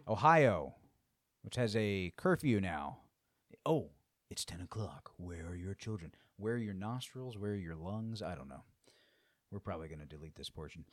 Ohio, 0.06 0.74
which 1.42 1.56
has 1.56 1.76
a 1.76 2.12
curfew 2.16 2.60
now. 2.60 2.98
Oh, 3.64 3.90
it's 4.30 4.44
10 4.44 4.60
o'clock. 4.60 5.10
Where 5.16 5.46
are 5.48 5.56
your 5.56 5.74
children? 5.74 6.12
Where 6.36 6.54
are 6.54 6.58
your 6.58 6.74
nostrils? 6.74 7.36
Where 7.36 7.52
are 7.52 7.56
your 7.56 7.76
lungs? 7.76 8.22
I 8.22 8.34
don't 8.34 8.48
know. 8.48 8.64
We're 9.50 9.60
probably 9.60 9.88
going 9.88 10.00
to 10.00 10.06
delete 10.06 10.36
this 10.36 10.50
portion. 10.50 10.84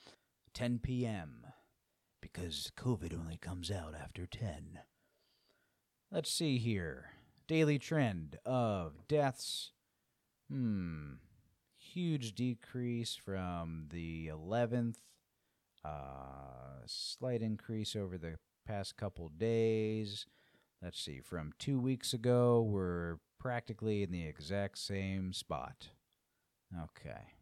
10 0.53 0.79
p.m. 0.79 1.45
Because 2.21 2.71
COVID 2.77 3.13
only 3.17 3.37
comes 3.37 3.71
out 3.71 3.95
after 3.95 4.25
10. 4.25 4.79
Let's 6.11 6.31
see 6.31 6.57
here 6.57 7.11
daily 7.49 7.79
trend 7.79 8.37
of 8.45 9.07
deaths. 9.07 9.71
Hmm. 10.51 11.13
Huge 11.77 12.35
decrease 12.35 13.15
from 13.15 13.85
the 13.89 14.27
11th. 14.27 14.97
Uh, 15.83 16.83
slight 16.85 17.41
increase 17.41 17.95
over 17.95 18.19
the 18.19 18.35
past 18.67 18.95
couple 18.97 19.29
days. 19.29 20.27
Let's 20.81 20.99
see, 21.01 21.19
from 21.19 21.53
two 21.59 21.79
weeks 21.79 22.13
ago, 22.13 22.61
we're 22.61 23.17
practically 23.37 24.01
in 24.01 24.11
the 24.11 24.25
exact 24.25 24.77
same 24.77 25.33
spot. 25.33 25.89
Okay. 26.73 27.33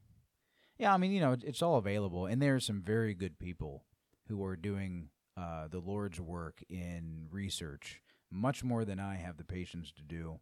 Yeah, 0.79 0.93
I 0.93 0.97
mean, 0.97 1.11
you 1.11 1.19
know, 1.19 1.35
it's 1.43 1.61
all 1.61 1.77
available, 1.77 2.25
and 2.25 2.41
there 2.41 2.55
are 2.55 2.59
some 2.59 2.81
very 2.81 3.13
good 3.13 3.37
people 3.37 3.83
who 4.27 4.43
are 4.43 4.55
doing 4.55 5.09
uh, 5.35 5.67
the 5.67 5.79
Lord's 5.79 6.19
work 6.19 6.63
in 6.69 7.27
research 7.31 8.01
much 8.31 8.63
more 8.63 8.85
than 8.85 8.99
I 8.99 9.15
have 9.15 9.37
the 9.37 9.43
patience 9.43 9.91
to 9.93 10.01
do 10.01 10.39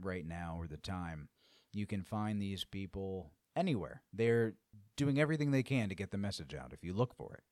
right 0.00 0.26
now 0.26 0.56
or 0.58 0.66
the 0.66 0.76
time. 0.78 1.28
You 1.72 1.86
can 1.86 2.02
find 2.02 2.40
these 2.40 2.64
people 2.64 3.30
anywhere. 3.56 4.02
They're 4.12 4.54
doing 4.96 5.20
everything 5.20 5.50
they 5.50 5.62
can 5.62 5.88
to 5.90 5.94
get 5.94 6.10
the 6.10 6.18
message 6.18 6.54
out 6.54 6.72
if 6.72 6.82
you 6.82 6.92
look 6.92 7.14
for 7.14 7.34
it. 7.34 7.42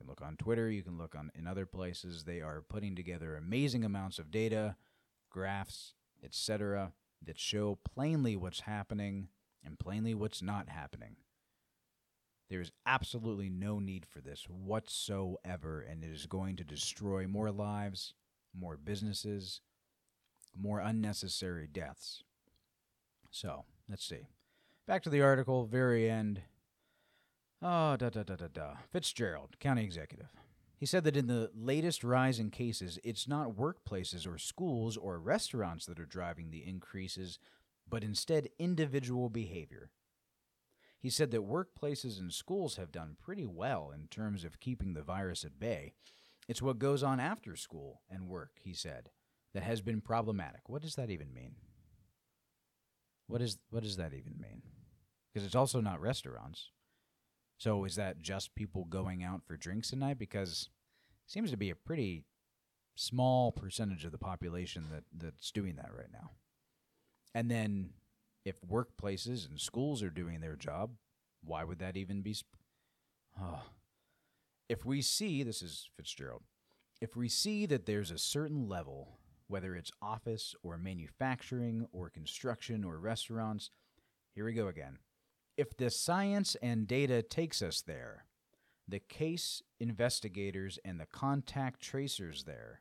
You 0.00 0.06
can 0.06 0.08
look 0.08 0.22
on 0.22 0.36
Twitter, 0.36 0.70
you 0.70 0.82
can 0.82 0.96
look 0.96 1.14
on 1.14 1.30
in 1.34 1.46
other 1.46 1.66
places. 1.66 2.24
They 2.24 2.40
are 2.40 2.62
putting 2.66 2.96
together 2.96 3.36
amazing 3.36 3.84
amounts 3.84 4.18
of 4.18 4.30
data, 4.30 4.76
graphs, 5.28 5.94
etc. 6.24 6.92
that 7.22 7.38
show 7.38 7.78
plainly 7.84 8.36
what's 8.36 8.60
happening 8.60 9.28
and 9.64 9.78
plainly 9.78 10.14
what's 10.14 10.42
not 10.42 10.68
happening. 10.68 11.16
There's 12.48 12.72
absolutely 12.84 13.50
no 13.50 13.78
need 13.78 14.06
for 14.06 14.20
this 14.20 14.48
whatsoever, 14.48 15.80
and 15.80 16.02
it 16.02 16.10
is 16.10 16.26
going 16.26 16.56
to 16.56 16.64
destroy 16.64 17.26
more 17.26 17.50
lives 17.52 18.14
more 18.58 18.76
businesses, 18.76 19.60
more 20.56 20.80
unnecessary 20.80 21.68
deaths. 21.70 22.24
So, 23.30 23.64
let's 23.88 24.04
see. 24.04 24.28
Back 24.86 25.02
to 25.04 25.10
the 25.10 25.22
article, 25.22 25.66
very 25.66 26.10
end. 26.10 26.42
Oh, 27.62 27.96
da 27.96 28.08
da 28.08 28.22
da 28.22 28.36
da 28.36 28.48
da. 28.52 28.74
Fitzgerald, 28.90 29.58
county 29.58 29.84
executive. 29.84 30.28
He 30.78 30.86
said 30.86 31.04
that 31.04 31.16
in 31.16 31.26
the 31.26 31.50
latest 31.54 32.02
rise 32.02 32.38
in 32.38 32.50
cases, 32.50 32.98
it's 33.04 33.28
not 33.28 33.50
workplaces 33.56 34.26
or 34.26 34.38
schools 34.38 34.96
or 34.96 35.18
restaurants 35.18 35.84
that 35.84 36.00
are 36.00 36.06
driving 36.06 36.50
the 36.50 36.66
increases, 36.66 37.38
but 37.86 38.02
instead 38.02 38.48
individual 38.58 39.28
behavior. 39.28 39.90
He 40.98 41.10
said 41.10 41.30
that 41.32 41.46
workplaces 41.46 42.18
and 42.18 42.32
schools 42.32 42.76
have 42.76 42.92
done 42.92 43.16
pretty 43.20 43.44
well 43.44 43.90
in 43.94 44.06
terms 44.08 44.42
of 44.42 44.60
keeping 44.60 44.94
the 44.94 45.02
virus 45.02 45.44
at 45.44 45.60
bay, 45.60 45.92
it's 46.48 46.62
what 46.62 46.78
goes 46.78 47.02
on 47.02 47.20
after 47.20 47.56
school 47.56 48.00
and 48.10 48.26
work, 48.26 48.52
he 48.62 48.72
said, 48.72 49.10
that 49.52 49.62
has 49.62 49.82
been 49.82 50.00
problematic. 50.00 50.68
What 50.68 50.82
does 50.82 50.94
that 50.94 51.10
even 51.10 51.32
mean? 51.34 51.56
What 53.26 53.42
is 53.42 53.58
what 53.68 53.82
does 53.82 53.96
that 53.98 54.14
even 54.14 54.34
mean? 54.40 54.62
Because 55.32 55.46
it's 55.46 55.54
also 55.54 55.80
not 55.80 56.00
restaurants. 56.00 56.70
So 57.60 57.84
is 57.84 57.96
that 57.96 58.22
just 58.22 58.54
people 58.54 58.86
going 58.86 59.22
out 59.22 59.42
for 59.44 59.54
drinks 59.54 59.90
tonight? 59.90 60.18
Because 60.18 60.70
it 61.26 61.30
seems 61.30 61.50
to 61.50 61.58
be 61.58 61.68
a 61.68 61.74
pretty 61.74 62.24
small 62.94 63.52
percentage 63.52 64.06
of 64.06 64.12
the 64.12 64.18
population 64.18 64.86
that 64.90 65.04
that's 65.14 65.50
doing 65.50 65.76
that 65.76 65.90
right 65.94 66.10
now. 66.10 66.30
And 67.34 67.50
then 67.50 67.90
if 68.46 68.62
workplaces 68.62 69.46
and 69.46 69.60
schools 69.60 70.02
are 70.02 70.08
doing 70.08 70.40
their 70.40 70.56
job, 70.56 70.92
why 71.44 71.62
would 71.62 71.80
that 71.80 71.98
even 71.98 72.22
be? 72.22 72.32
Sp- 72.32 72.56
oh. 73.38 73.60
If 74.70 74.86
we 74.86 75.02
see, 75.02 75.42
this 75.42 75.60
is 75.60 75.90
Fitzgerald, 75.98 76.44
if 77.02 77.14
we 77.14 77.28
see 77.28 77.66
that 77.66 77.84
there's 77.84 78.10
a 78.10 78.16
certain 78.16 78.70
level, 78.70 79.18
whether 79.48 79.74
it's 79.74 79.92
office 80.00 80.54
or 80.62 80.78
manufacturing 80.78 81.86
or 81.92 82.08
construction 82.08 82.84
or 82.84 82.98
restaurants, 82.98 83.68
here 84.34 84.46
we 84.46 84.54
go 84.54 84.68
again. 84.68 84.96
If 85.60 85.76
the 85.76 85.90
science 85.90 86.56
and 86.62 86.88
data 86.88 87.20
takes 87.20 87.60
us 87.60 87.82
there, 87.82 88.24
the 88.88 88.98
case 88.98 89.62
investigators 89.78 90.78
and 90.86 90.98
the 90.98 91.04
contact 91.04 91.82
tracers 91.82 92.44
there, 92.44 92.80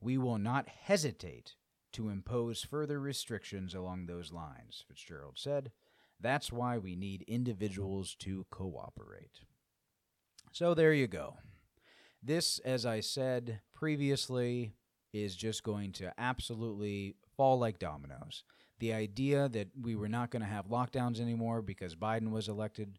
we 0.00 0.16
will 0.16 0.38
not 0.38 0.70
hesitate 0.70 1.56
to 1.92 2.08
impose 2.08 2.64
further 2.64 2.98
restrictions 2.98 3.74
along 3.74 4.06
those 4.06 4.32
lines, 4.32 4.82
Fitzgerald 4.88 5.34
said. 5.36 5.70
That's 6.18 6.50
why 6.50 6.78
we 6.78 6.96
need 6.96 7.26
individuals 7.28 8.16
to 8.20 8.46
cooperate. 8.48 9.42
So 10.50 10.72
there 10.72 10.94
you 10.94 11.08
go. 11.08 11.36
This, 12.22 12.58
as 12.60 12.86
I 12.86 13.00
said 13.00 13.60
previously, 13.74 14.72
is 15.12 15.36
just 15.36 15.62
going 15.62 15.92
to 15.92 16.14
absolutely 16.16 17.16
fall 17.36 17.58
like 17.58 17.78
dominoes. 17.78 18.44
The 18.78 18.92
idea 18.92 19.48
that 19.48 19.68
we 19.80 19.96
were 19.96 20.08
not 20.08 20.30
going 20.30 20.42
to 20.42 20.48
have 20.48 20.68
lockdowns 20.68 21.20
anymore 21.20 21.62
because 21.62 21.94
Biden 21.94 22.30
was 22.30 22.48
elected, 22.48 22.98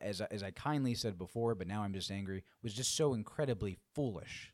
as, 0.00 0.20
as 0.20 0.42
I 0.42 0.50
kindly 0.50 0.94
said 0.94 1.18
before, 1.18 1.54
but 1.54 1.66
now 1.66 1.82
I'm 1.82 1.92
just 1.92 2.10
angry, 2.10 2.44
was 2.62 2.74
just 2.74 2.96
so 2.96 3.12
incredibly 3.12 3.78
foolish. 3.94 4.52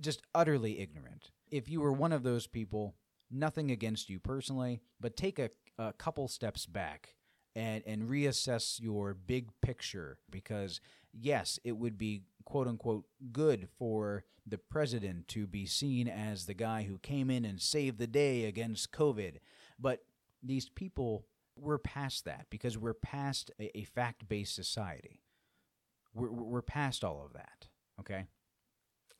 Just 0.00 0.22
utterly 0.34 0.78
ignorant. 0.78 1.32
If 1.50 1.68
you 1.68 1.80
were 1.80 1.92
one 1.92 2.12
of 2.12 2.22
those 2.22 2.46
people, 2.46 2.94
nothing 3.30 3.70
against 3.70 4.08
you 4.08 4.20
personally, 4.20 4.80
but 5.00 5.16
take 5.16 5.38
a, 5.38 5.50
a 5.78 5.92
couple 5.92 6.28
steps 6.28 6.66
back 6.66 7.16
and, 7.56 7.82
and 7.86 8.08
reassess 8.08 8.80
your 8.80 9.14
big 9.14 9.48
picture 9.60 10.18
because, 10.30 10.80
yes, 11.12 11.58
it 11.64 11.72
would 11.72 11.98
be 11.98 12.22
quote 12.48 12.66
unquote 12.66 13.04
good 13.30 13.68
for 13.78 14.24
the 14.46 14.56
president 14.56 15.28
to 15.28 15.46
be 15.46 15.66
seen 15.66 16.08
as 16.08 16.46
the 16.46 16.54
guy 16.54 16.84
who 16.84 16.96
came 16.98 17.28
in 17.28 17.44
and 17.44 17.60
saved 17.60 17.98
the 17.98 18.06
day 18.06 18.46
against 18.46 18.90
COVID. 18.90 19.36
But 19.78 20.00
these 20.42 20.70
people, 20.70 21.26
we're 21.56 21.76
past 21.76 22.24
that 22.24 22.46
because 22.48 22.78
we're 22.78 22.94
past 22.94 23.50
a, 23.60 23.76
a 23.76 23.84
fact 23.84 24.26
based 24.28 24.54
society. 24.54 25.20
We're, 26.14 26.30
we're 26.30 26.62
past 26.62 27.04
all 27.04 27.22
of 27.22 27.34
that, 27.34 27.68
okay? 28.00 28.24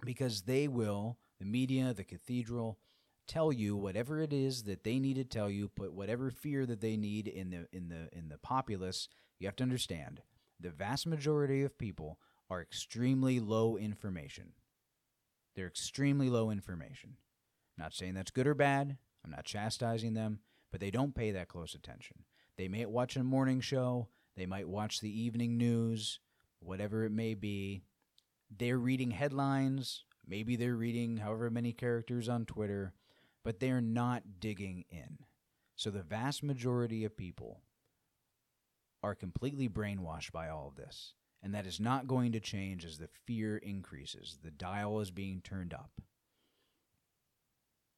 Because 0.03 0.43
they 0.43 0.67
will, 0.67 1.19
the 1.39 1.45
media, 1.45 1.93
the 1.93 2.05
cathedral, 2.05 2.79
tell 3.27 3.53
you 3.53 3.77
whatever 3.77 4.23
it 4.23 4.33
is 4.33 4.63
that 4.63 4.85
they 4.85 4.99
need 4.99 5.17
to 5.17 5.25
tell 5.25 5.51
you, 5.51 5.69
put 5.69 5.93
whatever 5.93 6.31
fear 6.31 6.65
that 6.65 6.81
they 6.81 6.97
need 6.97 7.29
in 7.29 7.51
the 7.51 7.69
in 7.77 7.91
the 7.91 8.09
in 8.17 8.31
the 8.31 8.39
populace. 8.39 9.07
You 9.39 9.49
have 9.49 9.57
to 9.57 9.65
understand 9.65 10.23
the 10.59 10.71
vast 10.71 11.07
majority 11.07 11.63
of 11.63 11.77
people 11.77 12.19
are 12.51 12.63
extremely 12.63 13.41
low 13.41 13.77
information. 13.77 14.53
They're 15.55 15.67
extremely 15.67 16.31
low 16.31 16.51
information. 16.51 17.17
I'm 17.77 17.85
not 17.85 17.95
saying 17.95 18.15
that's 18.15 18.31
good 18.31 18.47
or 18.47 18.55
bad. 18.55 18.97
I'm 19.25 19.31
not 19.31 19.45
chastising 19.45 20.15
them, 20.15 20.41
but 20.71 20.81
they 20.81 20.91
don't 20.91 21.15
pay 21.15 21.31
that 21.33 21.49
close 21.49 21.75
attention. 21.75 22.25
They 22.57 22.69
may 22.69 22.87
watch 22.87 23.17
a 23.17 23.23
morning 23.23 23.61
show, 23.61 24.09
they 24.37 24.47
might 24.47 24.69
watch 24.69 25.01
the 25.01 25.21
evening 25.21 25.59
news, 25.59 26.21
whatever 26.61 27.05
it 27.05 27.13
may 27.13 27.35
be. 27.35 27.83
They're 28.57 28.79
reading 28.79 29.11
headlines, 29.11 30.05
maybe 30.27 30.57
they're 30.57 30.77
reading 30.77 31.19
however 31.19 31.51
many 31.51 31.73
characters 31.73 32.29
on 32.29 32.47
Twitter, 32.47 32.95
but 33.45 33.61
they're 33.61 33.81
not 33.81 34.41
digging 34.41 34.85
in. 34.91 35.19
So 35.77 35.91
the 35.91 36.03
vast 36.03 36.43
majority 36.43 37.05
of 37.05 37.17
people 37.17 37.61
are 39.03 39.15
completely 39.15 39.69
brainwashed 39.69 40.33
by 40.33 40.49
all 40.49 40.69
of 40.69 40.77
this. 40.77 41.15
And 41.43 41.55
that 41.55 41.67
is 41.67 41.79
not 41.79 42.09
going 42.09 42.33
to 42.33 42.41
change 42.41 42.85
as 42.85 42.99
the 42.99 43.09
fear 43.27 43.57
increases. 43.59 44.39
The 44.43 44.51
dial 44.51 45.01
is 45.01 45.11
being 45.11 45.41
turned 45.41 45.73
up. 45.73 45.91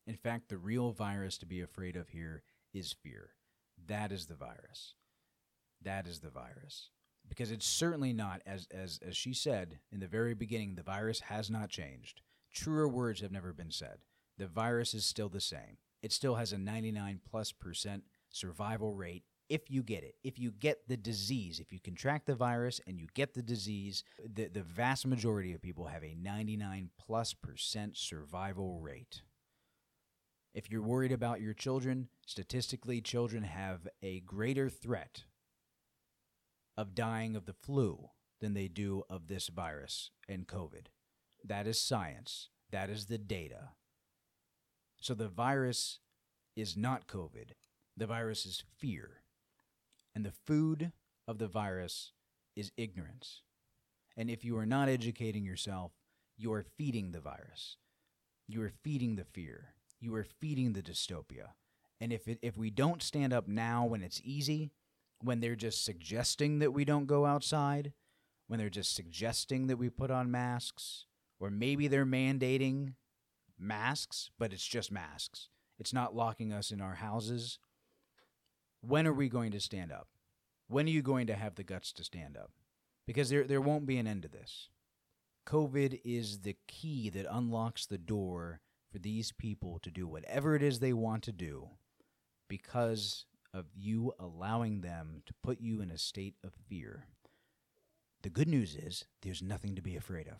In 0.07 0.16
fact, 0.16 0.48
the 0.48 0.59
real 0.59 0.92
virus 0.92 1.38
to 1.38 1.46
be 1.46 1.61
afraid 1.61 1.96
of 1.96 2.09
here 2.09 2.42
is 2.74 2.92
fear. 2.92 3.31
That 3.87 4.12
is 4.12 4.26
the 4.26 4.35
virus. 4.35 4.94
That 5.83 6.07
is 6.07 6.20
the 6.20 6.31
virus. 6.31 6.90
Because 7.29 7.50
it's 7.50 7.66
certainly 7.66 8.12
not, 8.12 8.42
as, 8.44 8.66
as, 8.70 8.98
as 9.07 9.16
she 9.16 9.33
said 9.33 9.79
in 9.92 10.00
the 10.00 10.07
very 10.07 10.35
beginning, 10.35 10.74
the 10.74 10.83
virus 10.83 11.20
has 11.20 11.50
not 11.50 11.70
changed. 11.70 12.22
Truer 12.53 12.88
words 12.88 13.20
have 13.20 13.33
never 13.33 13.53
been 13.53 13.70
said. 13.70 13.98
The 14.37 14.46
virus 14.46 14.94
is 14.94 15.05
still 15.05 15.29
the 15.29 15.40
same. 15.40 15.79
It 16.03 16.12
still 16.12 16.37
has 16.37 16.53
a 16.53 16.59
99 16.59 17.20
plus 17.31 17.53
percent 17.53 18.05
survival 18.31 18.94
rate 18.94 19.24
if 19.51 19.69
you 19.69 19.83
get 19.83 20.05
it. 20.05 20.15
If 20.23 20.39
you 20.39 20.53
get 20.53 20.87
the 20.89 20.97
disease, 20.97 21.59
if 21.59 21.73
you 21.73 21.81
contract 21.81 22.27
the 22.27 22.37
virus 22.37 22.81
and 22.87 22.99
you 22.99 23.09
get 23.15 23.35
the 23.35 23.43
disease, 23.43 24.05
the, 24.25 24.47
the 24.47 24.63
vast 24.63 25.07
majority 25.07 25.53
of 25.53 25.61
people 25.61 25.87
have 25.87 26.05
a 26.05 26.15
99 26.15 26.91
plus 26.99 27.35
percent 27.35 27.97
survival 27.97 28.79
rate. 28.79 29.23
If 30.55 30.71
you're 30.71 30.83
worried 30.83 31.13
about 31.13 31.41
your 31.41 31.53
children, 31.53 32.09
statistically, 32.27 33.01
children 33.01 33.43
have 33.43 33.89
a 34.03 34.21
greater 34.21 34.69
threat 34.69 35.25
of 36.77 36.95
dying 36.95 37.35
of 37.35 37.47
the 37.47 37.53
flu 37.53 38.09
than 38.41 38.55
they 38.55 38.69
do 38.69 39.03
of 39.11 39.27
this 39.27 39.49
virus 39.49 40.11
and 40.29 40.47
COVID. 40.47 40.87
That 41.45 41.67
is 41.67 41.81
science. 41.81 42.51
That 42.71 42.89
is 42.89 43.07
the 43.07 43.19
data. 43.19 43.71
So 45.01 45.15
the 45.15 45.29
virus 45.29 45.99
is 46.57 46.77
not 46.77 47.09
COVID. 47.09 47.53
The 47.97 48.07
virus 48.07 48.47
is 48.47 48.63
fear. 48.79 49.20
And 50.14 50.25
the 50.25 50.33
food 50.46 50.92
of 51.29 51.38
the 51.38 51.49
virus 51.49 52.12
is 52.57 52.73
ignorance. 52.77 53.42
And 54.16 54.31
if 54.31 54.44
you 54.44 54.57
are 54.59 54.66
not 54.66 54.88
educating 54.88 55.44
yourself, 55.44 55.92
you 56.37 56.53
are 56.53 56.64
feeding 56.77 57.12
the 57.12 57.20
virus. 57.20 57.77
You 58.49 58.62
are 58.62 58.73
feeding 58.83 59.16
the 59.16 59.25
fear. 59.25 59.75
You 60.01 60.14
are 60.14 60.27
feeding 60.40 60.73
the 60.73 60.83
dystopia. 60.83 61.51
And 62.01 62.12
if, 62.12 62.27
it, 62.27 62.38
if 62.42 62.57
we 62.57 62.70
don't 62.70 63.03
stand 63.03 63.33
up 63.33 63.46
now 63.46 63.85
when 63.85 64.03
it's 64.03 64.20
easy, 64.25 64.73
when 65.23 65.40
they're 65.40 65.55
just 65.55 65.85
suggesting 65.85 66.59
that 66.59 66.73
we 66.73 66.85
don't 66.85 67.07
go 67.07 67.27
outside, 67.27 67.92
when 68.49 68.59
they're 68.59 68.70
just 68.70 68.94
suggesting 68.94 69.66
that 69.66 69.77
we 69.77 69.90
put 69.90 70.11
on 70.11 70.31
masks, 70.31 71.05
or 71.38 71.51
maybe 71.51 71.88
they're 71.88 72.07
mandating 72.07 72.94
masks, 73.59 74.31
but 74.38 74.53
it's 74.53 74.66
just 74.66 74.90
masks. 74.90 75.49
It's 75.79 75.92
not 75.92 76.16
locking 76.16 76.53
us 76.53 76.70
in 76.70 76.81
our 76.81 76.96
houses 76.96 77.59
when 78.81 79.07
are 79.07 79.12
we 79.12 79.29
going 79.29 79.53
to 79.53 79.61
stand 79.61 79.93
up? 79.93 80.09
When 80.69 80.87
are 80.87 80.90
you 80.90 81.03
going 81.03 81.27
to 81.27 81.35
have 81.35 81.57
the 81.57 81.64
guts 81.64 81.93
to 81.95 82.05
stand 82.05 82.37
up? 82.37 82.51
Because 83.07 83.29
there, 83.29 83.45
there 83.45 83.61
won't 83.61 83.87
be 83.87 83.99
an 83.99 84.07
end 84.07 84.23
to 84.23 84.29
this. 84.29 84.69
COVID 85.47 86.01
is 86.05 86.40
the 86.40 86.57
key 86.69 87.11
that 87.11 87.27
unlocks 87.29 87.87
the 87.87 87.99
door 87.99 88.61
for 88.93 88.99
these 88.99 89.33
people 89.33 89.79
to 89.83 89.90
do 89.90 90.07
whatever 90.07 90.55
it 90.55 90.62
is 90.62 90.79
they 90.79 90.93
want 90.93 91.23
to 91.25 91.33
do 91.33 91.71
because 92.49 93.27
of 93.53 93.66
you 93.75 94.12
allowing 94.19 94.81
them 94.81 95.23
to 95.27 95.35
put 95.43 95.61
you 95.61 95.81
in 95.81 95.90
a 95.90 95.99
state 95.99 96.35
of 96.45 96.53
fear. 96.69 97.07
The 98.23 98.31
good 98.31 98.49
news 98.49 98.77
is 98.77 99.07
there's 99.23 99.43
nothing 99.43 99.75
to 99.77 99.83
be 99.83 99.97
afraid 99.97 100.29
of. 100.29 100.38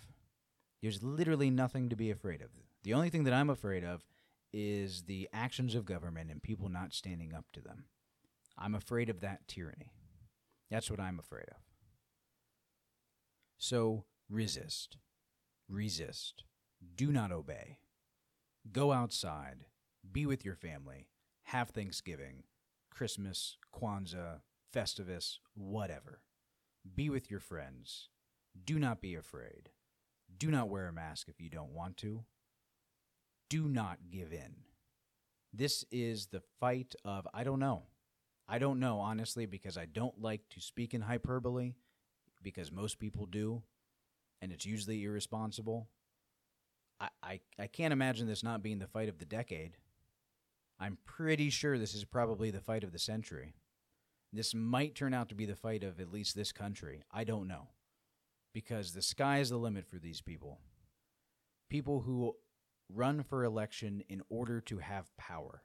There's 0.83 1.03
literally 1.03 1.51
nothing 1.51 1.89
to 1.89 1.97
be 1.97 2.11
afraid 2.11 2.41
of. 2.41 2.51
The 2.85 2.95
only 2.95 3.11
thing 3.11 3.25
that 3.25 3.35
I'm 3.35 3.51
afraid 3.51 3.85
of 3.85 4.05
is 4.53 5.03
the 5.03 5.29
actions 5.33 5.75
of 5.75 5.85
government 5.85 6.31
and 6.31 6.43
people 6.43 6.69
not 6.69 6.95
standing 6.95 7.35
up 7.35 7.47
to 7.53 7.61
them. 7.61 7.85
I'm 8.61 8.75
afraid 8.75 9.09
of 9.09 9.21
that 9.21 9.49
tyranny. 9.49 9.93
That's 10.71 10.91
what 10.91 11.01
I'm 11.01 11.19
afraid 11.19 11.47
of. 11.51 11.57
So 13.59 14.05
resist. 14.29 14.99
Resist. 15.69 16.45
Do 16.97 17.11
not 17.11 17.33
obey. 17.33 17.79
Go 18.71 18.93
outside. 18.93 19.65
Be 20.11 20.27
with 20.27 20.45
your 20.45 20.55
family. 20.55 21.09
Have 21.45 21.71
Thanksgiving, 21.71 22.45
Christmas, 22.91 23.57
Kwanzaa, 23.75 24.41
Festivus, 24.75 25.39
whatever. 25.55 26.21
Be 26.95 27.11
with 27.11 27.31
your 27.31 27.41
friends. 27.41 28.09
Do 28.65 28.79
not 28.79 29.01
be 29.01 29.15
afraid. 29.15 29.71
Do 30.37 30.51
not 30.51 30.69
wear 30.69 30.87
a 30.87 30.93
mask 30.93 31.29
if 31.29 31.41
you 31.41 31.51
don't 31.51 31.73
want 31.73 31.97
to. 31.99 32.25
Do 33.49 33.69
not 33.69 33.99
give 34.11 34.33
in. 34.33 34.57
This 35.53 35.85
is 35.91 36.27
the 36.27 36.43
fight 36.61 36.95
of, 37.05 37.27
I 37.35 37.43
don't 37.43 37.59
know. 37.59 37.85
I 38.53 38.59
don't 38.59 38.81
know, 38.81 38.99
honestly, 38.99 39.47
because 39.47 39.79
I 39.79 39.87
don't 39.87 40.21
like 40.21 40.41
to 40.51 40.61
speak 40.61 40.93
in 40.93 41.03
hyperbole, 41.03 41.75
because 42.43 42.73
most 42.73 42.99
people 42.99 43.27
do, 43.27 43.63
and 44.43 44.51
it's 44.51 44.67
usually 44.67 45.05
irresponsible. 45.05 45.89
I, 47.01 47.09
I, 47.23 47.41
I 47.61 47.67
can't 47.69 47.93
imagine 47.93 48.27
this 48.27 48.43
not 48.43 48.61
being 48.61 48.81
the 48.81 48.89
fight 48.89 49.09
of 49.09 49.19
the 49.19 49.25
decade. 49.25 49.77
I'm 50.81 50.99
pretty 51.05 51.49
sure 51.49 51.79
this 51.79 51.95
is 51.95 52.05
probably 52.05 52.51
the 52.51 52.61
fight 52.61 52.83
of 52.83 52.91
the 52.91 52.99
century. 52.99 53.55
This 54.33 54.53
might 54.53 54.97
turn 54.97 55.15
out 55.15 55.29
to 55.29 55.37
be 55.37 55.47
the 55.47 55.55
fight 55.55 55.85
of 55.85 56.01
at 56.01 56.13
least 56.13 56.35
this 56.35 56.51
country. 56.51 57.05
I 57.13 57.23
don't 57.23 57.47
know. 57.47 57.69
Because 58.53 58.93
the 58.93 59.03
sky 59.03 59.39
is 59.39 59.51
the 59.51 59.59
limit 59.59 59.87
for 59.87 59.99
these 59.99 60.21
people. 60.21 60.59
People 61.69 62.01
who 62.01 62.35
run 62.93 63.23
for 63.23 63.45
election 63.45 64.03
in 64.09 64.23
order 64.29 64.61
to 64.63 64.79
have 64.79 65.17
power. 65.17 65.63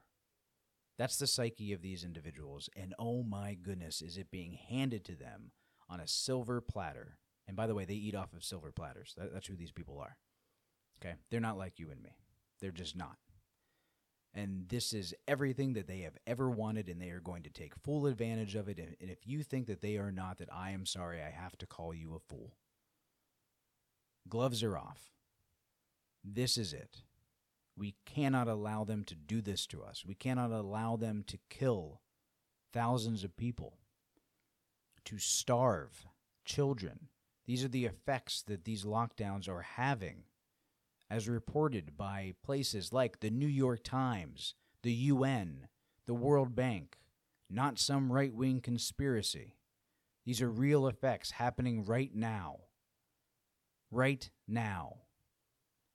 That's 0.97 1.17
the 1.17 1.27
psyche 1.27 1.73
of 1.73 1.81
these 1.81 2.03
individuals. 2.03 2.69
And 2.75 2.93
oh 2.97 3.23
my 3.23 3.55
goodness, 3.55 4.01
is 4.01 4.17
it 4.17 4.31
being 4.31 4.53
handed 4.53 5.03
to 5.05 5.15
them 5.15 5.51
on 5.89 5.99
a 5.99 6.07
silver 6.07 6.61
platter? 6.61 7.17
And 7.47 7.57
by 7.57 7.67
the 7.67 7.75
way, 7.75 7.85
they 7.85 7.93
eat 7.93 8.15
off 8.15 8.33
of 8.33 8.43
silver 8.43 8.71
platters. 8.71 9.13
That, 9.17 9.33
that's 9.33 9.47
who 9.47 9.55
these 9.55 9.71
people 9.71 9.99
are. 9.99 10.17
Okay? 11.01 11.15
They're 11.29 11.39
not 11.39 11.57
like 11.57 11.79
you 11.79 11.89
and 11.91 12.01
me, 12.01 12.17
they're 12.61 12.71
just 12.71 12.95
not. 12.95 13.17
And 14.33 14.67
this 14.67 14.91
is 14.91 15.13
everything 15.29 15.73
that 15.73 15.87
they 15.87 15.99
have 15.99 16.17
ever 16.27 16.49
wanted, 16.49 16.89
and 16.89 17.01
they 17.01 17.09
are 17.11 17.21
going 17.21 17.43
to 17.43 17.49
take 17.49 17.73
full 17.73 18.05
advantage 18.05 18.55
of 18.55 18.67
it. 18.67 18.79
And, 18.79 18.95
and 18.99 19.09
if 19.09 19.25
you 19.25 19.43
think 19.43 19.67
that 19.67 19.81
they 19.81 19.95
are 19.95 20.11
not, 20.11 20.39
that 20.39 20.49
I 20.53 20.71
am 20.71 20.85
sorry, 20.85 21.21
I 21.21 21.29
have 21.29 21.57
to 21.59 21.65
call 21.65 21.93
you 21.93 22.15
a 22.15 22.19
fool. 22.19 22.57
Gloves 24.27 24.61
are 24.61 24.77
off. 24.77 25.11
This 26.21 26.57
is 26.57 26.73
it. 26.73 27.03
We 27.77 27.95
cannot 28.05 28.47
allow 28.47 28.83
them 28.83 29.03
to 29.05 29.15
do 29.15 29.41
this 29.41 29.65
to 29.67 29.83
us. 29.83 30.05
We 30.05 30.15
cannot 30.15 30.51
allow 30.51 30.95
them 30.95 31.23
to 31.27 31.37
kill 31.49 32.01
thousands 32.73 33.23
of 33.23 33.37
people, 33.37 33.77
to 35.05 35.17
starve 35.17 36.05
children. 36.45 37.09
These 37.45 37.63
are 37.63 37.69
the 37.69 37.85
effects 37.85 38.41
that 38.43 38.63
these 38.63 38.85
lockdowns 38.85 39.49
are 39.49 39.61
having 39.61 40.23
as 41.09 41.29
reported 41.29 41.95
by 41.97 42.33
places 42.43 42.91
like 42.91 43.19
the 43.19 43.29
New 43.29 43.47
York 43.47 43.83
Times, 43.83 44.55
the 44.81 44.93
UN, 44.93 45.67
the 46.05 46.13
World 46.13 46.55
Bank, 46.55 46.97
not 47.49 47.77
some 47.77 48.11
right 48.11 48.33
wing 48.33 48.61
conspiracy. 48.61 49.57
These 50.25 50.41
are 50.41 50.49
real 50.49 50.87
effects 50.87 51.31
happening 51.31 51.85
right 51.85 52.13
now. 52.13 52.61
Right 53.91 54.29
now. 54.47 55.04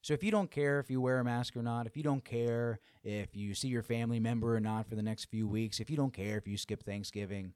So 0.03 0.15
if 0.15 0.23
you 0.23 0.31
don't 0.31 0.51
care 0.51 0.81
if 0.81 0.91
you 0.91 1.01
wear 1.01 1.19
a 1.19 1.25
mask 1.25 1.57
or 1.57 1.63
not, 1.63 1.87
if 1.87 1.97
you 1.97 2.03
don't 2.03 2.25
care 2.25 2.81
if 3.05 3.37
you 3.37 3.55
see 3.55 3.69
your 3.69 3.83
family 3.83 4.19
member 4.19 4.57
or 4.57 4.61
not 4.61 4.89
for 4.89 4.95
the 4.95 5.03
next 5.03 5.27
few 5.27 5.47
weeks, 5.47 5.81
if 5.81 5.91
you 5.91 5.97
don't 5.97 6.15
care 6.15 6.39
if 6.39 6.49
you 6.49 6.57
skip 6.57 6.83
Thanksgiving, 6.83 7.53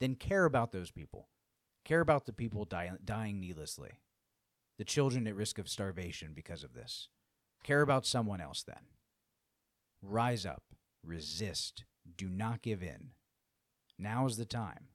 then 0.00 0.14
care 0.14 0.44
about 0.44 0.72
those 0.72 0.90
people. 0.90 1.28
Care 1.84 2.00
about 2.00 2.26
the 2.26 2.32
people 2.32 2.64
die- 2.64 2.92
dying 3.04 3.40
needlessly 3.40 4.00
the 4.80 4.84
children 4.84 5.26
at 5.26 5.36
risk 5.36 5.58
of 5.58 5.68
starvation 5.68 6.32
because 6.34 6.64
of 6.64 6.72
this. 6.72 7.10
Care 7.62 7.82
about 7.82 8.06
someone 8.06 8.40
else 8.40 8.62
then. 8.62 8.86
Rise 10.00 10.46
up, 10.46 10.62
resist, 11.04 11.84
do 12.16 12.30
not 12.30 12.62
give 12.62 12.82
in. 12.82 13.10
Now 13.98 14.24
is 14.24 14.38
the 14.38 14.46
time 14.46 14.88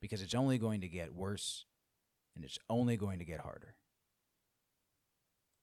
because 0.00 0.22
it's 0.22 0.34
only 0.34 0.56
going 0.56 0.80
to 0.80 0.88
get 0.88 1.14
worse 1.14 1.66
and 2.34 2.46
it's 2.46 2.58
only 2.70 2.96
going 2.96 3.18
to 3.18 3.26
get 3.26 3.40
harder. 3.40 3.74